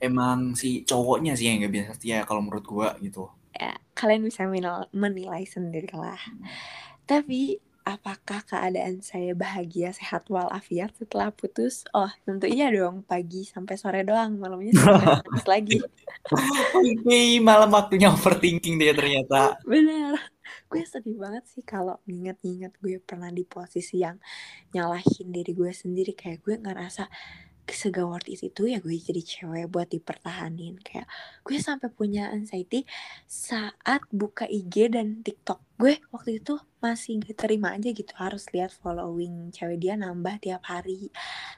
Emang 0.00 0.56
si 0.56 0.80
cowoknya 0.88 1.36
sih 1.36 1.52
yang 1.52 1.60
gak 1.60 1.74
biasa 1.76 1.90
setia 2.00 2.24
kalau 2.24 2.40
menurut 2.40 2.64
gua 2.64 2.96
gitu. 3.04 3.28
Ya, 3.52 3.76
kalian 3.92 4.24
bisa 4.24 4.48
menil- 4.48 4.88
menilai 4.96 5.44
sendiri 5.44 5.92
lah. 5.92 6.16
Tapi 7.04 7.60
apakah 7.84 8.44
keadaan 8.44 9.00
saya 9.00 9.32
bahagia, 9.32 9.90
sehat 9.90 10.28
walafiat 10.28 10.92
setelah 10.96 11.32
putus? 11.32 11.84
Oh, 11.90 12.08
tentu 12.22 12.46
iya 12.46 12.68
dong, 12.68 13.02
pagi 13.04 13.46
sampai 13.46 13.74
sore 13.80 14.02
doang, 14.04 14.36
malamnya 14.36 14.72
nangis 14.76 15.46
lagi. 15.52 15.78
Oke, 16.76 17.20
malam 17.40 17.70
waktunya 17.72 18.12
overthinking 18.12 18.76
dia 18.76 18.92
ternyata. 18.92 19.56
Bener. 19.64 20.18
Gue 20.70 20.82
sedih 20.86 21.18
banget 21.18 21.46
sih 21.46 21.62
kalau 21.62 21.98
nginget-nginget 22.06 22.74
gue 22.78 22.98
pernah 23.02 23.30
di 23.30 23.46
posisi 23.46 24.02
yang 24.02 24.18
nyalahin 24.74 25.30
diri 25.30 25.54
gue 25.54 25.70
sendiri. 25.70 26.14
Kayak 26.14 26.42
gue 26.46 26.54
ngerasa 26.58 27.06
sega 27.70 28.02
worth 28.02 28.26
it 28.26 28.42
itu 28.42 28.66
ya 28.66 28.82
gue 28.82 28.94
jadi 28.98 29.22
cewek 29.22 29.66
buat 29.70 29.88
dipertahanin. 29.90 30.78
Kayak 30.82 31.06
gue 31.46 31.58
sampai 31.58 31.88
punya 31.90 32.30
anxiety 32.34 32.82
saat 33.30 34.02
buka 34.10 34.46
IG 34.50 34.90
dan 34.90 35.22
TikTok. 35.22 35.69
Gue 35.80 35.96
waktu 36.12 36.44
itu 36.44 36.60
masih 36.84 37.24
gak 37.24 37.40
terima 37.48 37.72
aja 37.76 37.88
gitu 37.88 38.12
harus 38.20 38.44
lihat 38.52 38.68
following 38.72 39.48
cewek 39.48 39.80
dia 39.80 39.96
nambah 39.96 40.36
tiap 40.44 40.60
hari. 40.68 41.08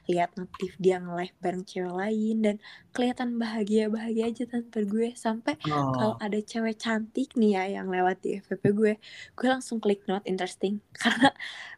Lihat 0.07 0.39
notif 0.39 0.79
dia 0.79 1.03
nge-live 1.03 1.35
bareng 1.43 1.63
cewek 1.67 1.91
lain 1.91 2.37
dan 2.39 2.55
kelihatan 2.95 3.35
bahagia-bahagia 3.35 4.31
aja 4.31 4.43
tanpa 4.47 4.79
gue. 4.87 5.11
Sampai 5.19 5.59
kalau 5.91 6.15
Oh, 6.15 6.23
ada 6.23 6.39
cewek 6.39 6.79
cantik 6.79 7.35
nih 7.35 7.51
ya 7.59 7.63
yang 7.83 7.87
lewat 7.91 8.23
di 8.23 8.39
FVP 8.39 8.63
gue, 8.71 8.93
gue 9.35 9.47
langsung 9.51 9.83
klik 9.83 10.07
not 10.07 10.23
interesting. 10.23 10.79
Karena 11.03 11.29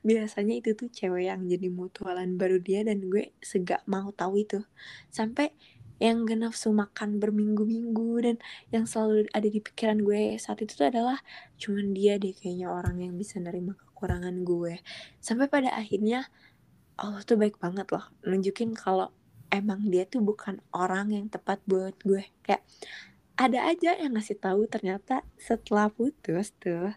biasanya 0.06 0.54
itu 0.62 0.78
tuh 0.78 0.90
cewek 0.94 1.34
yang 1.34 1.42
jadi 1.50 1.68
mutualan 1.74 2.38
baru 2.38 2.62
dia 2.62 2.86
dan 2.86 3.02
gue 3.10 3.34
segak 3.42 3.82
mau 3.90 4.14
tahu 4.14 4.46
itu. 4.46 4.62
Sampai 5.10 5.50
yang 5.96 6.28
gak 6.28 6.44
nafsu 6.44 6.76
makan 6.76 7.24
berminggu-minggu 7.24 8.12
dan 8.20 8.36
yang 8.72 8.84
selalu 8.84 9.32
ada 9.32 9.48
di 9.48 9.60
pikiran 9.64 10.04
gue 10.04 10.36
saat 10.36 10.60
itu 10.60 10.76
tuh 10.76 10.92
adalah 10.92 11.24
cuman 11.56 11.96
dia 11.96 12.20
deh 12.20 12.36
kayaknya 12.36 12.68
orang 12.68 13.00
yang 13.00 13.16
bisa 13.16 13.40
nerima 13.40 13.80
kekurangan 13.80 14.44
gue. 14.44 14.84
Sampai 15.24 15.48
pada 15.48 15.72
akhirnya 15.72 16.28
Allah 17.00 17.24
tuh 17.24 17.40
baik 17.40 17.60
banget 17.60 17.88
loh 17.92 18.12
nunjukin 18.28 18.76
kalau 18.76 19.12
emang 19.52 19.88
dia 19.88 20.04
tuh 20.04 20.20
bukan 20.20 20.60
orang 20.76 21.16
yang 21.16 21.32
tepat 21.32 21.64
buat 21.64 21.96
gue. 22.04 22.28
Kayak 22.44 22.68
ada 23.40 23.68
aja 23.68 23.96
yang 23.96 24.16
ngasih 24.16 24.40
tahu 24.40 24.68
ternyata 24.68 25.24
setelah 25.40 25.88
putus 25.88 26.52
tuh 26.60 26.92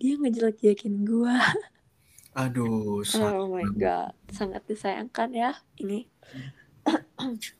dia 0.00 0.16
ngejelek-jelekin 0.16 1.04
gue. 1.04 1.36
Aduh, 2.34 3.04
oh 3.20 3.52
my 3.52 3.68
god 3.76 4.16
sangat 4.32 4.64
disayangkan 4.64 5.30
ya 5.36 5.52
ini 5.76 6.08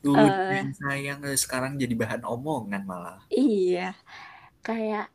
dulu 0.03 0.19
Eh. 0.19 0.51
yang 0.61 0.71
sayang 0.73 1.19
eh, 1.25 1.37
sekarang 1.37 1.75
jadi 1.75 1.93
bahan 1.93 2.21
omongan 2.23 2.83
malah. 2.83 3.19
iya 3.29 3.93
kayak 4.61 5.09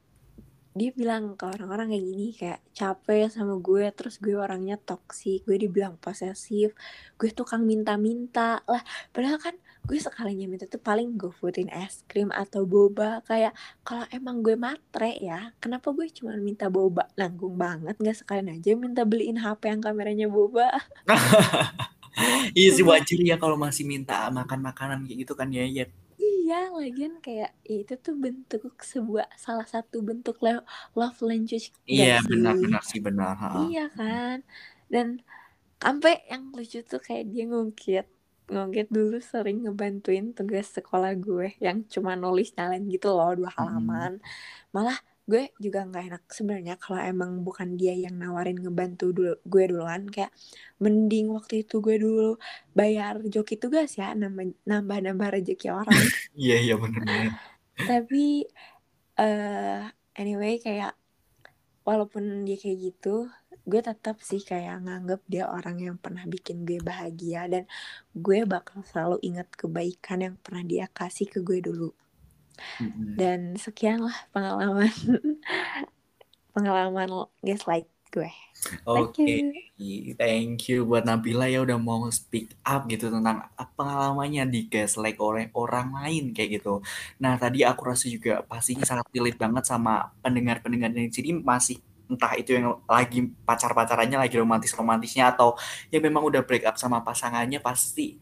dia 0.70 0.94
bilang 0.94 1.34
ke 1.34 1.50
orang-orang 1.50 1.90
kayak 1.90 2.06
gini 2.06 2.26
kayak 2.30 2.60
capek 2.70 3.26
sama 3.26 3.58
gue 3.58 3.90
terus 3.90 4.22
gue 4.22 4.38
orangnya 4.38 4.78
toksik 4.78 5.42
gue 5.42 5.58
dibilang 5.58 5.98
posesif 5.98 6.70
gue 7.18 7.30
tukang 7.34 7.66
minta-minta 7.66 8.62
lah 8.70 8.78
padahal 9.10 9.42
kan 9.42 9.58
gue 9.82 9.98
sekalinya 9.98 10.46
minta 10.46 10.70
tuh 10.70 10.78
paling 10.78 11.18
gue 11.18 11.34
foodin 11.34 11.66
es 11.74 12.06
krim 12.06 12.30
atau 12.30 12.70
boba 12.70 13.18
kayak 13.26 13.50
kalau 13.82 14.06
emang 14.14 14.46
gue 14.46 14.54
matre 14.54 15.18
ya 15.18 15.50
kenapa 15.58 15.90
gue 15.90 16.06
cuma 16.14 16.38
minta 16.38 16.70
boba 16.70 17.10
nanggung 17.18 17.58
banget 17.58 17.98
nggak 17.98 18.22
sekalian 18.22 18.54
aja 18.54 18.70
minta 18.78 19.02
beliin 19.02 19.42
HP 19.42 19.74
yang 19.74 19.82
kameranya 19.82 20.30
boba 20.30 20.70
Iya 22.58 22.68
sih 22.76 22.84
wajar 22.90 23.18
ya 23.30 23.34
kalau 23.42 23.56
masih 23.64 23.84
minta 23.92 24.14
makan 24.38 24.60
makanan 24.68 24.98
kayak 25.06 25.18
gitu 25.22 25.32
kan 25.40 25.48
ya. 25.56 25.64
Ya 25.78 25.84
Iya, 26.24 26.54
lagian 26.78 27.14
kayak 27.24 27.50
ya 27.68 27.74
itu 27.82 27.94
tuh 28.04 28.14
bentuk 28.24 28.60
sebuah 28.92 29.26
salah 29.44 29.66
satu 29.74 29.96
bentuk 30.08 30.34
lo- 30.44 30.66
love 30.98 31.18
language 31.28 31.66
Iya 31.94 32.12
sih? 32.24 32.30
benar-benar 32.30 32.82
sih 32.90 33.00
benar. 33.06 33.34
ha. 33.42 33.50
Iya 33.58 33.80
kan? 33.96 34.36
Dan 34.92 35.08
sampai 35.84 36.12
yang 36.32 36.44
lucu 36.58 36.78
tuh 36.90 37.00
kayak 37.06 37.24
dia 37.32 37.42
ngungkit 37.50 38.04
ngungkit 38.52 38.86
dulu 38.96 39.16
sering 39.32 39.56
ngebantuin 39.64 40.26
tugas 40.38 40.66
sekolah 40.76 41.10
gue 41.24 41.46
yang 41.66 41.78
cuma 41.94 42.12
nulis 42.22 42.48
nyalain 42.56 42.84
gitu 42.94 43.08
loh 43.18 43.30
dua 43.38 43.50
halaman. 43.58 44.12
Malah 44.76 44.98
gue 45.30 45.54
juga 45.62 45.86
nggak 45.86 46.04
enak 46.10 46.24
sebenarnya 46.34 46.74
kalau 46.82 46.98
emang 46.98 47.46
bukan 47.46 47.78
dia 47.78 47.94
yang 47.94 48.18
nawarin 48.18 48.58
ngebantu 48.58 49.14
dulu 49.14 49.34
gue 49.46 49.64
duluan. 49.70 50.02
Kayak 50.10 50.34
mending 50.82 51.30
waktu 51.30 51.62
itu 51.62 51.78
gue 51.78 51.96
dulu 52.02 52.34
bayar 52.74 53.22
joki 53.30 53.54
tugas 53.62 53.94
ya 54.00 54.12
nambah 54.18 54.58
nambah 54.66 54.98
nambah 55.06 55.28
rezeki 55.38 55.68
orang. 55.70 55.94
Iya 56.40 56.56
iya 56.64 56.74
benar-benar. 56.80 57.32
tapi 57.80 58.44
eh 59.20 59.82
anyway 60.20 60.60
kayak 60.60 60.92
walaupun 61.84 62.44
dia 62.44 62.56
kayak 62.60 62.78
gitu 62.92 63.28
gue 63.68 63.80
tetap 63.84 64.16
sih 64.24 64.40
kayak 64.40 64.82
nganggep 64.84 65.20
dia 65.28 65.44
orang 65.46 65.76
yang 65.78 65.96
pernah 66.00 66.24
bikin 66.24 66.64
gue 66.64 66.80
bahagia 66.80 67.46
dan 67.46 67.64
gue 68.16 68.42
bakal 68.48 68.80
selalu 68.88 69.20
ingat 69.22 69.48
kebaikan 69.54 70.18
yang 70.24 70.36
pernah 70.40 70.64
dia 70.64 70.86
kasih 70.90 71.28
ke 71.28 71.38
gue 71.44 71.60
dulu 71.60 71.92
Dan 73.16 73.54
sekian 73.56 74.04
lah 74.04 74.16
pengalaman 74.34 74.90
pengalaman 76.54 77.30
gaslight 77.40 77.88
gue. 78.10 78.30
Oke, 78.84 79.54
you. 79.78 80.12
thank 80.20 80.68
you 80.68 80.84
buat 80.84 81.06
Nabila 81.06 81.48
ya 81.48 81.64
udah 81.64 81.80
mau 81.80 82.04
speak 82.12 82.52
up 82.66 82.84
gitu 82.90 83.08
tentang 83.08 83.48
pengalamannya 83.78 84.44
di 84.50 84.68
gaslight 84.68 85.16
orang 85.16 85.48
orang 85.56 85.88
lain 85.94 86.36
kayak 86.36 86.60
gitu. 86.60 86.84
Nah 87.22 87.40
tadi 87.40 87.64
aku 87.64 87.88
rasa 87.88 88.10
juga 88.10 88.44
pastinya 88.44 88.84
sangat 88.84 89.08
relate 89.14 89.38
banget 89.40 89.64
sama 89.64 90.12
pendengar-pendengar 90.20 90.92
di 90.92 91.08
sini. 91.08 91.40
Masih 91.40 91.80
entah 92.10 92.34
itu 92.34 92.58
yang 92.58 92.82
lagi 92.90 93.30
pacar-pacarannya 93.46 94.18
lagi 94.18 94.34
romantis-romantisnya 94.34 95.30
atau 95.30 95.54
yang 95.94 96.02
memang 96.02 96.26
udah 96.26 96.42
break 96.42 96.66
up 96.66 96.74
sama 96.74 97.06
pasangannya 97.06 97.62
pasti 97.62 98.18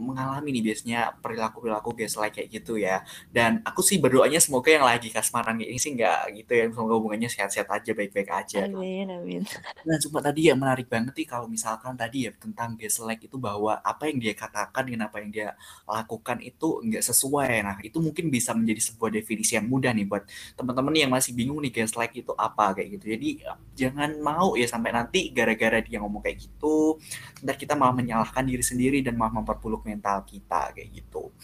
mengalami 0.00 0.48
nih 0.56 0.72
biasanya 0.72 1.00
perilaku-perilaku 1.20 1.92
gaslight 1.92 2.32
kayak 2.32 2.48
gitu 2.48 2.80
ya. 2.80 3.04
Dan 3.28 3.60
aku 3.62 3.84
sih 3.84 4.00
berdoanya 4.00 4.40
semoga 4.40 4.72
yang 4.72 4.88
lagi 4.88 5.12
kasmaran 5.12 5.60
kayak 5.60 5.70
ini 5.70 5.80
sih 5.80 5.92
nggak 5.94 6.18
gitu 6.40 6.52
ya. 6.56 6.64
Semoga 6.72 6.94
hubungannya 6.96 7.28
sehat-sehat 7.28 7.68
aja, 7.68 7.90
baik-baik 7.92 8.30
aja. 8.32 8.64
Amin, 8.66 9.08
amin. 9.12 9.42
Nah, 9.84 9.96
cuma 10.00 10.18
tadi 10.24 10.48
yang 10.48 10.58
menarik 10.58 10.88
banget 10.88 11.12
nih 11.12 11.28
kalau 11.28 11.46
misalkan 11.46 11.94
tadi 11.94 12.26
ya 12.26 12.32
tentang 12.34 12.74
gaslight 12.80 13.20
itu 13.20 13.36
bahwa 13.36 13.78
apa 13.84 14.08
yang 14.08 14.18
dia 14.18 14.32
katakan 14.32 14.88
dengan 14.88 15.12
apa 15.12 15.20
yang 15.20 15.30
dia 15.30 15.48
lakukan 15.84 16.40
itu 16.40 16.80
nggak 16.80 17.04
sesuai. 17.04 17.52
Nah, 17.62 17.76
itu 17.84 18.00
mungkin 18.00 18.32
bisa 18.32 18.56
menjadi 18.56 18.80
sebuah 18.92 19.10
definisi 19.12 19.54
yang 19.60 19.68
mudah 19.68 19.92
nih 19.92 20.08
buat 20.08 20.24
teman-teman 20.56 20.94
yang 20.96 21.12
masih 21.12 21.36
bingung 21.36 21.60
nih 21.60 21.84
gaslight 21.84 22.16
itu 22.16 22.32
apa 22.34 22.72
kayak 22.72 22.96
gitu. 22.96 23.04
Jadi 23.12 23.28
jangan 23.76 24.16
mau 24.20 24.56
ya 24.56 24.64
sampai 24.64 24.90
nanti 24.92 25.32
gara-gara 25.34 25.80
dia 25.80 25.98
ngomong 26.00 26.22
kayak 26.24 26.38
gitu, 26.40 27.00
ntar 27.44 27.56
kita 27.56 27.74
malah 27.74 27.96
menyalahkan 27.96 28.44
diri 28.46 28.64
sendiri 28.64 28.98
dan 29.00 29.16
malah 29.16 29.42
memperpuluk 29.42 29.84
mental 29.90 30.22
kita 30.22 30.70
kayak 30.70 30.88
gitu. 30.94 31.34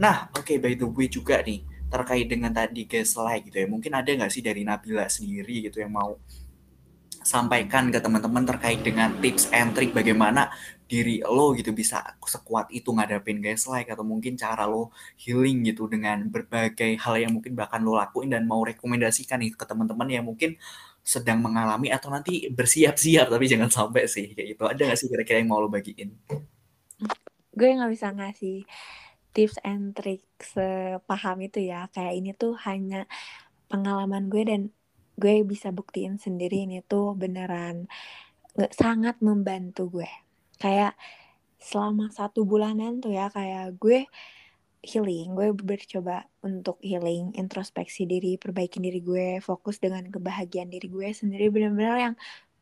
Nah, 0.00 0.32
oke 0.32 0.48
okay, 0.48 0.56
by 0.56 0.72
the 0.72 0.88
way 0.88 1.08
juga 1.12 1.44
nih 1.44 1.60
terkait 1.92 2.24
dengan 2.24 2.48
tadi 2.48 2.88
gaslight 2.88 3.44
gitu 3.52 3.60
ya. 3.60 3.66
Mungkin 3.68 3.92
ada 3.92 4.08
nggak 4.08 4.32
sih 4.32 4.40
dari 4.40 4.64
Nabila 4.64 5.04
sendiri 5.12 5.68
gitu 5.68 5.84
yang 5.84 5.92
mau 5.92 6.16
sampaikan 7.22 7.88
ke 7.94 8.02
teman-teman 8.02 8.42
terkait 8.42 8.82
dengan 8.82 9.14
tips 9.22 9.54
and 9.54 9.72
trick 9.78 9.94
bagaimana 9.94 10.50
diri 10.90 11.22
lo 11.24 11.54
gitu 11.56 11.72
bisa 11.72 12.02
sekuat 12.20 12.68
itu 12.74 12.92
ngadapin 12.92 13.40
gaslight 13.40 13.88
atau 13.88 14.04
mungkin 14.04 14.36
cara 14.36 14.68
lo 14.68 14.92
healing 15.16 15.64
gitu 15.70 15.88
dengan 15.88 16.28
berbagai 16.28 16.98
hal 17.00 17.14
yang 17.16 17.32
mungkin 17.32 17.56
bahkan 17.56 17.80
lo 17.80 17.96
lakuin 17.96 18.28
dan 18.28 18.44
mau 18.44 18.60
rekomendasikan 18.60 19.40
nih 19.40 19.54
ke 19.56 19.64
teman-teman 19.64 20.08
yang 20.10 20.24
mungkin 20.26 20.58
sedang 21.02 21.40
mengalami 21.40 21.88
atau 21.90 22.12
nanti 22.12 22.46
bersiap-siap 22.52 23.30
tapi 23.32 23.44
jangan 23.48 23.70
sampai 23.72 24.04
sih 24.04 24.36
kayak 24.36 24.48
gitu 24.54 24.62
ada 24.68 24.82
gak 24.92 24.98
sih 24.98 25.08
kira-kira 25.08 25.40
yang 25.40 25.50
mau 25.50 25.62
lo 25.62 25.72
bagiin? 25.72 26.12
Gue 27.52 27.76
nggak 27.76 27.92
bisa 27.92 28.12
ngasih 28.12 28.64
tips 29.32 29.56
and 29.64 29.96
trick 29.96 30.24
sepaham 30.40 31.38
itu 31.44 31.64
ya. 31.64 31.88
Kayak 31.92 32.14
ini 32.16 32.30
tuh 32.36 32.56
hanya 32.68 33.08
pengalaman 33.68 34.28
gue 34.28 34.42
dan 34.44 34.60
gue 35.16 35.44
bisa 35.44 35.72
buktiin 35.72 36.16
sendiri 36.16 36.64
ini 36.64 36.80
tuh 36.84 37.16
beneran 37.16 37.88
sangat 38.72 39.20
membantu 39.24 40.00
gue. 40.00 40.10
Kayak 40.60 40.96
selama 41.62 42.10
satu 42.10 42.42
bulanan 42.42 42.98
tuh 42.98 43.14
ya 43.14 43.30
kayak 43.30 43.78
gue 43.78 44.10
healing 44.82 45.38
gue 45.38 45.54
bercoba 45.54 46.26
untuk 46.42 46.82
healing 46.82 47.30
introspeksi 47.38 48.02
diri 48.02 48.34
perbaikin 48.34 48.82
diri 48.82 48.98
gue 48.98 49.38
fokus 49.38 49.78
dengan 49.78 50.02
kebahagiaan 50.10 50.66
diri 50.66 50.90
gue 50.90 51.08
sendiri 51.14 51.54
bener-bener 51.54 52.10
yang 52.10 52.14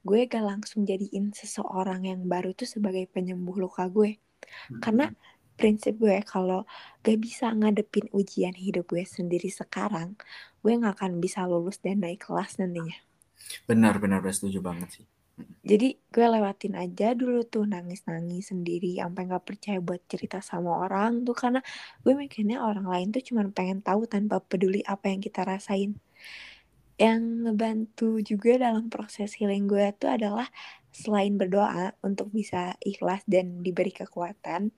gue 0.04 0.28
gak 0.28 0.44
langsung 0.44 0.84
jadiin 0.84 1.32
seseorang 1.32 2.04
yang 2.04 2.20
baru 2.28 2.52
tuh 2.52 2.68
sebagai 2.68 3.08
penyembuh 3.08 3.56
luka 3.56 3.88
gue 3.88 4.20
karena 4.82 5.12
prinsip 5.60 6.00
gue 6.00 6.24
kalau 6.24 6.64
gak 7.04 7.20
bisa 7.20 7.52
ngadepin 7.52 8.08
ujian 8.16 8.56
hidup 8.56 8.88
gue 8.88 9.04
sendiri 9.04 9.52
sekarang, 9.52 10.16
gue 10.64 10.72
gak 10.80 10.96
akan 10.96 11.20
bisa 11.20 11.44
lulus 11.44 11.76
dan 11.84 12.00
naik 12.00 12.24
kelas 12.24 12.56
nantinya. 12.56 12.96
Benar, 13.68 14.00
benar, 14.00 14.24
setuju 14.32 14.64
banget 14.64 14.88
sih. 15.00 15.06
Jadi 15.60 15.96
gue 15.96 16.26
lewatin 16.26 16.76
aja 16.76 17.16
dulu 17.16 17.44
tuh 17.48 17.64
nangis-nangis 17.64 18.52
sendiri 18.52 18.96
sampai 19.00 19.28
gak 19.28 19.44
percaya 19.44 19.78
buat 19.80 20.00
cerita 20.08 20.40
sama 20.40 20.84
orang 20.84 21.24
tuh 21.24 21.36
karena 21.36 21.60
gue 22.04 22.12
mikirnya 22.16 22.64
orang 22.64 22.88
lain 22.88 23.08
tuh 23.12 23.24
cuma 23.24 23.44
pengen 23.52 23.84
tahu 23.84 24.08
tanpa 24.08 24.40
peduli 24.40 24.80
apa 24.84 25.12
yang 25.12 25.20
kita 25.20 25.44
rasain. 25.44 25.96
Yang 27.00 27.20
ngebantu 27.48 28.20
juga 28.20 28.60
dalam 28.60 28.92
proses 28.92 29.32
healing 29.36 29.64
gue 29.64 29.88
tuh 29.96 30.12
adalah 30.12 30.48
selain 30.90 31.38
berdoa 31.38 31.94
untuk 32.02 32.30
bisa 32.34 32.74
ikhlas 32.82 33.22
dan 33.26 33.62
diberi 33.62 33.94
kekuatan, 33.94 34.74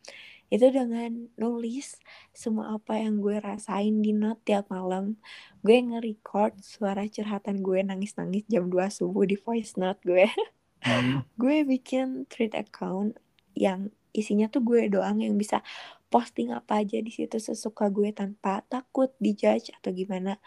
itu 0.52 0.69
dengan 0.69 1.33
nulis 1.40 1.97
semua 2.37 2.76
apa 2.76 3.00
yang 3.00 3.25
gue 3.25 3.40
rasain 3.40 4.04
di 4.04 4.12
note 4.12 4.45
tiap 4.45 4.69
malam. 4.69 5.16
Gue 5.64 5.81
nge-record 5.81 6.61
suara 6.61 7.09
curhatan 7.09 7.64
gue 7.64 7.81
nangis-nangis 7.81 8.45
jam 8.52 8.69
2 8.69 8.92
subuh 8.92 9.25
di 9.25 9.40
voice 9.40 9.81
note 9.81 10.00
gue. 10.04 10.28
Hmm. 10.83 11.23
gue 11.38 11.62
bikin 11.62 12.26
tweet 12.26 12.59
account 12.59 13.14
yang 13.54 13.95
isinya 14.11 14.50
tuh 14.50 14.66
gue 14.66 14.90
doang 14.90 15.23
yang 15.23 15.38
bisa 15.38 15.62
posting 16.11 16.50
apa 16.50 16.83
aja 16.83 16.99
di 16.99 17.09
situ 17.09 17.38
sesuka 17.38 17.87
gue 17.88 18.11
tanpa 18.11 18.66
takut 18.66 19.14
dijudge 19.23 19.71
atau 19.78 19.95
gimana 19.95 20.42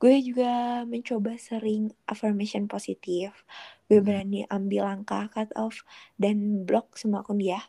gue 0.00 0.14
juga 0.24 0.82
mencoba 0.88 1.36
sering 1.36 1.92
affirmation 2.08 2.64
positif. 2.64 3.44
Gue 3.84 4.00
hmm. 4.00 4.06
berani 4.08 4.40
ambil 4.48 4.88
langkah 4.88 5.28
cut 5.28 5.52
off 5.60 5.84
dan 6.16 6.64
block 6.64 6.96
semua 6.96 7.20
akun 7.20 7.36
dia. 7.36 7.60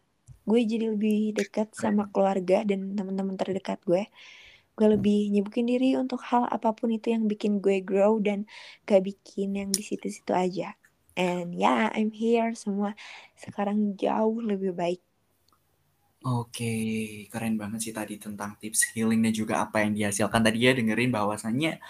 Gue 0.47 0.63
jadi 0.63 0.95
lebih 0.95 1.35
dekat 1.35 1.75
sama 1.75 2.07
keluarga 2.09 2.63
dan 2.63 2.95
teman-teman 2.95 3.35
terdekat 3.35 3.83
gue. 3.83 4.07
Gue 4.79 4.88
lebih 4.95 5.27
nyibukin 5.27 5.67
diri 5.67 6.00
untuk 6.00 6.23
hal 6.23 6.47
apa 6.47 6.71
pun 6.71 6.95
itu 6.95 7.11
yang 7.11 7.27
bikin 7.27 7.59
gue 7.59 7.83
grow 7.83 8.17
dan 8.23 8.47
gak 8.88 9.03
bikin 9.03 9.59
yang 9.59 9.69
di 9.69 9.83
situ-situ 9.83 10.31
aja. 10.31 10.79
And 11.19 11.51
yeah 11.51 11.91
I'm 11.91 12.15
here. 12.15 12.55
Semua 12.55 12.95
sekarang 13.35 14.00
jauh 14.00 14.39
lebih 14.39 14.71
baik. 14.71 15.03
Oke, 16.21 16.73
keren 17.33 17.57
banget 17.57 17.89
sih 17.89 17.94
tadi 17.98 18.22
tentang 18.22 18.53
tips 18.61 18.94
healing 18.94 19.25
dan 19.25 19.33
juga 19.33 19.65
apa 19.65 19.81
yang 19.83 19.98
dihasilkan. 19.98 20.46
Tadi 20.46 20.57
ya 20.63 20.72
dengerin 20.77 21.09
bahwasannya 21.09 21.81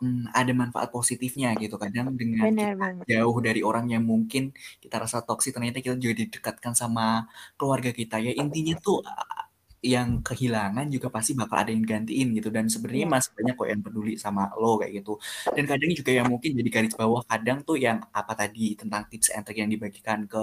hmm, 0.00 0.30
ada 0.34 0.52
manfaat 0.60 0.88
positifnya 0.96 1.48
gitu. 1.62 1.74
Kadang 1.82 2.14
dengan 2.20 2.48
Bener 2.48 2.72
kita 2.72 2.76
banget. 2.82 3.06
jauh 3.10 3.36
dari 3.46 3.60
orang 3.64 3.86
yang 3.94 4.04
mungkin 4.06 4.42
kita 4.82 4.96
rasa 5.02 5.18
toksik, 5.26 5.52
ternyata 5.56 5.78
kita 5.84 5.96
juga 6.00 6.14
didekatkan 6.22 6.72
sama 6.76 7.26
keluarga 7.58 7.90
kita 7.94 8.16
ya. 8.22 8.32
Intinya 8.42 8.74
tuh 8.86 9.02
yang 9.78 10.20
kehilangan 10.26 10.90
juga 10.90 11.06
pasti 11.08 11.38
bakal 11.38 11.62
ada 11.62 11.70
yang 11.70 11.86
gantiin 11.86 12.34
gitu. 12.34 12.50
Dan 12.50 12.66
sebenarnya 12.66 13.06
yeah. 13.06 13.14
masih 13.14 13.30
banyak 13.34 13.54
kok 13.54 13.68
yang 13.70 13.80
peduli 13.82 14.12
sama 14.18 14.50
lo 14.58 14.78
kayak 14.82 15.02
gitu. 15.02 15.14
Dan 15.54 15.64
kadang 15.70 15.90
juga 15.94 16.10
yang 16.10 16.26
mungkin 16.26 16.50
jadi 16.58 16.70
garis 16.70 16.94
bawah 16.98 17.22
kadang 17.24 17.62
tuh 17.62 17.78
yang 17.78 18.02
apa 18.10 18.32
tadi 18.34 18.74
tentang 18.74 19.06
tips 19.06 19.30
and 19.34 19.46
trick 19.46 19.62
yang 19.62 19.70
dibagikan 19.70 20.26
ke 20.26 20.42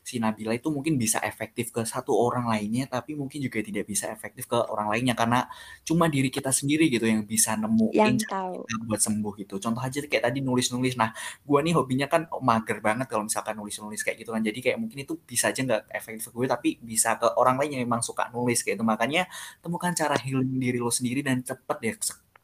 si 0.00 0.16
Nabila 0.18 0.56
itu 0.56 0.72
mungkin 0.72 0.96
bisa 0.96 1.20
efektif 1.20 1.70
ke 1.70 1.84
satu 1.84 2.16
orang 2.16 2.48
lainnya 2.48 2.88
tapi 2.88 3.14
mungkin 3.14 3.38
juga 3.38 3.60
tidak 3.60 3.84
bisa 3.86 4.08
efektif 4.08 4.48
ke 4.48 4.56
orang 4.56 4.88
lainnya. 4.88 5.12
Karena 5.12 5.44
cuma 5.84 6.08
diri 6.08 6.32
kita 6.32 6.48
sendiri 6.48 6.88
gitu 6.88 7.04
yang 7.04 7.28
bisa 7.28 7.54
nemuin 7.60 7.96
yang 7.96 8.16
tahu. 8.24 8.64
kita 8.64 8.84
buat 8.88 9.00
sembuh 9.00 9.32
gitu. 9.44 9.60
Contoh 9.60 9.82
aja 9.84 10.00
kayak 10.00 10.32
tadi 10.32 10.40
nulis-nulis. 10.40 10.96
Nah 10.96 11.12
gua 11.44 11.60
nih 11.60 11.76
hobinya 11.76 12.08
kan 12.08 12.24
mager 12.40 12.80
banget 12.80 13.06
kalau 13.08 13.28
misalkan 13.28 13.52
nulis-nulis 13.54 14.00
kayak 14.00 14.20
gitu 14.24 14.32
kan. 14.32 14.40
Jadi 14.40 14.58
kayak 14.64 14.78
mungkin 14.80 15.04
itu 15.04 15.20
bisa 15.22 15.52
aja 15.52 15.60
nggak 15.60 15.82
efektif 15.92 16.28
ke 16.28 16.30
gue 16.32 16.46
tapi 16.48 16.68
bisa 16.80 17.20
ke 17.20 17.28
orang 17.36 17.60
lain 17.60 17.78
yang 17.78 17.82
memang 17.84 18.00
suka 18.00 18.30
nulis 18.32 18.61
kayak 18.62 18.80
itu 18.80 18.86
makanya 18.86 19.22
temukan 19.60 19.92
cara 19.92 20.16
healing 20.18 20.58
diri 20.58 20.78
lo 20.78 20.90
sendiri 20.90 21.20
dan 21.20 21.42
cepet 21.42 21.78
deh 21.82 21.94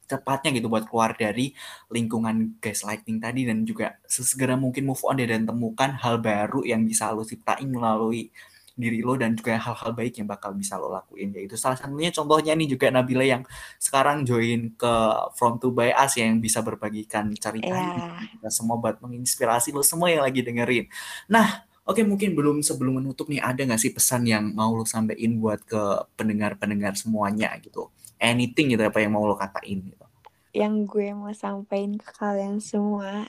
cepatnya 0.09 0.49
gitu 0.57 0.67
buat 0.67 0.89
keluar 0.89 1.13
dari 1.13 1.53
lingkungan 1.93 2.57
gaslighting 2.57 3.21
tadi 3.21 3.45
dan 3.45 3.61
juga 3.61 4.01
sesegera 4.09 4.57
mungkin 4.57 4.89
move 4.89 5.05
on 5.05 5.21
deh 5.21 5.29
dan 5.29 5.45
temukan 5.45 5.93
hal 6.01 6.17
baru 6.17 6.65
yang 6.65 6.81
bisa 6.81 7.13
lo 7.13 7.21
ciptain 7.21 7.69
melalui 7.69 8.33
diri 8.79 9.03
lo 9.03 9.19
dan 9.19 9.35
juga 9.35 9.59
hal-hal 9.59 9.91
baik 9.91 10.23
yang 10.23 10.27
bakal 10.31 10.55
bisa 10.55 10.79
lo 10.79 10.87
lakuin 10.87 11.35
yaitu 11.35 11.59
salah 11.59 11.75
satunya 11.75 12.15
contohnya 12.15 12.55
nih 12.55 12.71
juga 12.71 12.87
Nabila 12.87 13.27
yang 13.27 13.43
sekarang 13.75 14.23
join 14.23 14.71
ke 14.79 14.93
From 15.35 15.59
to 15.59 15.75
By 15.75 15.91
Us 15.91 16.15
yang 16.15 16.39
bisa 16.39 16.63
berbagikan 16.63 17.27
cerita 17.35 17.75
yeah. 17.75 18.23
kita 18.39 18.49
semua 18.49 18.79
buat 18.79 19.03
menginspirasi 19.03 19.75
lo 19.75 19.83
semua 19.83 20.07
yang 20.07 20.23
lagi 20.23 20.39
dengerin. 20.39 20.87
Nah, 21.27 21.68
Oke, 21.89 22.05
mungkin 22.05 22.37
belum 22.37 22.61
sebelum 22.61 23.01
menutup 23.01 23.33
nih, 23.33 23.41
ada 23.41 23.65
nggak 23.65 23.81
sih 23.81 23.89
pesan 23.89 24.29
yang 24.29 24.53
mau 24.53 24.77
lo 24.77 24.85
sampaikan 24.85 25.41
buat 25.41 25.65
ke 25.65 26.05
pendengar-pendengar 26.13 26.93
semuanya 26.93 27.49
gitu? 27.65 27.89
Anything 28.21 28.77
gitu 28.77 28.85
apa 28.85 29.01
yang 29.01 29.17
mau 29.17 29.25
lo 29.25 29.33
katain 29.33 29.89
gitu? 29.89 30.05
Yang 30.53 30.85
gue 30.85 31.07
mau 31.17 31.33
sampaikan 31.33 31.97
ke 31.97 32.13
kalian 32.13 32.61
semua 32.61 33.25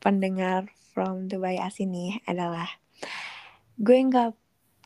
pendengar 0.00 0.72
from 0.96 1.28
Dubai 1.28 1.60
As 1.60 1.76
ini 1.76 2.16
adalah 2.24 2.72
gue 3.76 3.98
nggak 4.00 4.32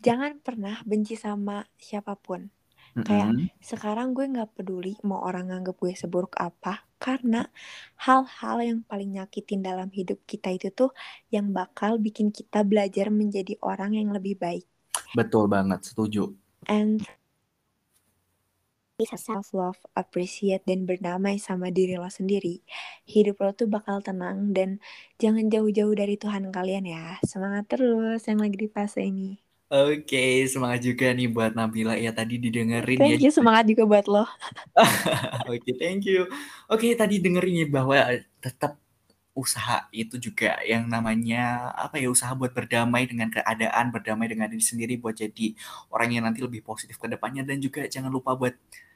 jangan 0.03 0.43
pernah 0.43 0.83
benci 0.83 1.15
sama 1.15 1.71
siapa 1.79 2.19
pun. 2.19 2.51
Mm-hmm. 2.95 3.07
Kayak 3.11 3.31
sekarang 3.59 4.15
gue 4.15 4.23
nggak 4.31 4.55
peduli 4.55 4.95
mau 5.03 5.27
orang 5.27 5.51
nganggap 5.51 5.75
gue 5.83 5.99
seburuk 5.99 6.39
apa, 6.39 6.87
karena 7.03 7.51
hal-hal 7.99 8.57
yang 8.63 8.79
paling 8.87 9.19
nyakitin 9.19 9.67
dalam 9.67 9.91
hidup 9.91 10.23
kita 10.25 10.55
itu 10.55 10.71
tuh 10.71 10.95
yang 11.29 11.51
bakal 11.51 11.99
bikin 11.99 12.31
kita 12.31 12.63
belajar 12.63 13.11
menjadi 13.11 13.59
orang 13.67 13.99
yang 13.99 14.15
lebih 14.15 14.39
baik. 14.39 14.65
Betul 15.19 15.51
banget, 15.51 15.83
setuju. 15.83 16.31
And 16.71 17.03
bisa 18.95 19.19
self 19.19 19.51
love, 19.51 19.83
appreciate 19.99 20.63
dan 20.71 20.87
berdamai 20.87 21.43
sama 21.43 21.75
diri 21.75 21.99
lo 21.99 22.07
sendiri, 22.07 22.63
hidup 23.11 23.43
lo 23.43 23.51
tuh 23.51 23.67
bakal 23.67 23.99
tenang 24.07 24.55
dan 24.55 24.79
jangan 25.19 25.51
jauh-jauh 25.51 25.99
dari 25.99 26.15
Tuhan 26.15 26.55
kalian 26.55 26.87
ya. 26.87 27.19
Semangat 27.27 27.75
terus 27.75 28.23
yang 28.31 28.39
lagi 28.39 28.55
di 28.55 28.71
fase 28.71 29.03
ini. 29.03 29.44
Oke, 29.75 30.07
okay, 30.07 30.47
semangat 30.47 30.87
juga 30.87 31.11
nih 31.11 31.27
buat 31.27 31.51
Nabila 31.59 31.99
ya 31.99 32.15
tadi 32.15 32.39
didengerin 32.39 32.95
thank 32.95 33.11
ya. 33.11 33.19
Thank 33.19 33.25
you, 33.27 33.33
semangat 33.35 33.65
juga 33.67 33.83
buat 33.83 34.07
lo. 34.07 34.23
Oke, 35.51 35.59
okay, 35.59 35.75
thank 35.83 36.07
you. 36.07 36.31
Oke, 36.71 36.87
okay, 36.87 36.93
tadi 36.95 37.19
dengerin 37.19 37.67
ya 37.67 37.67
bahwa 37.67 37.99
tetap 38.39 38.79
usaha 39.35 39.91
itu 39.91 40.15
juga 40.23 40.63
yang 40.63 40.87
namanya 40.87 41.75
apa 41.75 41.99
ya 41.99 42.07
usaha 42.07 42.31
buat 42.39 42.55
berdamai 42.55 43.11
dengan 43.11 43.35
keadaan, 43.35 43.91
berdamai 43.91 44.31
dengan 44.31 44.47
diri 44.47 44.63
sendiri 44.63 44.95
buat 44.95 45.19
jadi 45.19 45.59
orang 45.91 46.09
yang 46.15 46.23
nanti 46.31 46.39
lebih 46.39 46.63
positif 46.63 46.95
ke 46.95 47.11
depannya 47.11 47.43
dan 47.43 47.59
juga 47.59 47.83
jangan 47.91 48.15
lupa 48.15 48.39
buat 48.39 48.55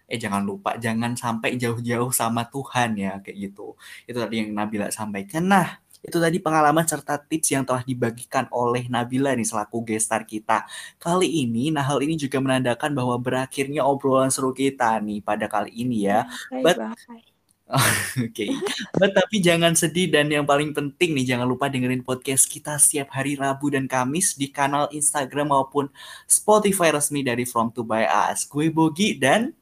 eh 0.08 0.16
jangan 0.16 0.46
lupa 0.46 0.78
jangan 0.78 1.18
sampai 1.18 1.58
jauh-jauh 1.58 2.14
sama 2.14 2.46
Tuhan 2.46 2.94
ya 2.94 3.18
kayak 3.18 3.50
gitu. 3.50 3.74
Itu 4.06 4.22
tadi 4.22 4.46
yang 4.46 4.54
Nabila 4.54 4.94
sampaikan. 4.94 5.50
Nah, 5.50 5.82
itu 6.02 6.16
tadi 6.16 6.38
pengalaman 6.38 6.86
serta 6.86 7.18
tips 7.18 7.50
yang 7.52 7.66
telah 7.66 7.82
dibagikan 7.82 8.46
oleh 8.54 8.86
Nabila 8.86 9.34
nih 9.34 9.46
selaku 9.46 9.82
gestar 9.82 10.22
kita. 10.22 10.64
Kali 10.96 11.46
ini, 11.46 11.74
nah 11.74 11.82
hal 11.82 11.98
ini 12.00 12.14
juga 12.14 12.38
menandakan 12.38 12.94
bahwa 12.94 13.18
berakhirnya 13.18 13.82
obrolan 13.82 14.30
seru 14.30 14.54
kita 14.54 14.98
nih 15.02 15.20
pada 15.20 15.50
kali 15.50 15.74
ini 15.74 16.06
ya. 16.06 16.26
Bye, 16.50 16.62
But 16.62 16.76
bye. 16.78 17.22
Oke, 18.16 18.32
okay. 18.32 18.50
But, 18.96 19.12
tapi 19.12 19.44
jangan 19.44 19.76
sedih 19.76 20.08
dan 20.08 20.32
yang 20.32 20.48
paling 20.48 20.72
penting 20.72 21.12
nih 21.12 21.36
jangan 21.36 21.44
lupa 21.44 21.68
dengerin 21.68 22.00
podcast 22.00 22.48
kita 22.48 22.80
setiap 22.80 23.12
hari 23.12 23.36
Rabu 23.36 23.68
dan 23.68 23.84
Kamis 23.84 24.40
di 24.40 24.48
kanal 24.48 24.88
Instagram 24.88 25.52
maupun 25.52 25.92
Spotify 26.24 26.96
resmi 26.96 27.20
dari 27.20 27.44
From 27.44 27.68
to 27.76 27.84
By 27.84 28.08
Us. 28.08 28.48
Gue 28.48 28.72
Bogi 28.72 29.20
dan 29.20 29.52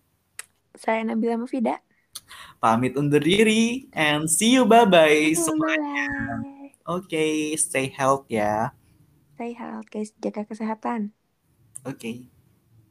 saya 0.78 1.02
Nabila 1.02 1.34
Mufida. 1.34 1.82
Pamit 2.56 2.96
undur 2.96 3.20
diri 3.20 3.88
and 3.92 4.26
see 4.26 4.56
you 4.56 4.64
bye 4.64 4.88
bye 4.88 5.32
semuanya. 5.36 6.08
Oke, 6.86 7.10
okay, 7.10 7.32
stay 7.58 7.90
healthy 7.90 8.38
ya. 8.38 8.72
Stay 9.36 9.52
healthy 9.52 9.88
guys, 9.92 10.10
jaga 10.22 10.48
kesehatan. 10.48 11.12
Oke. 11.84 11.98
Okay. 11.98 12.35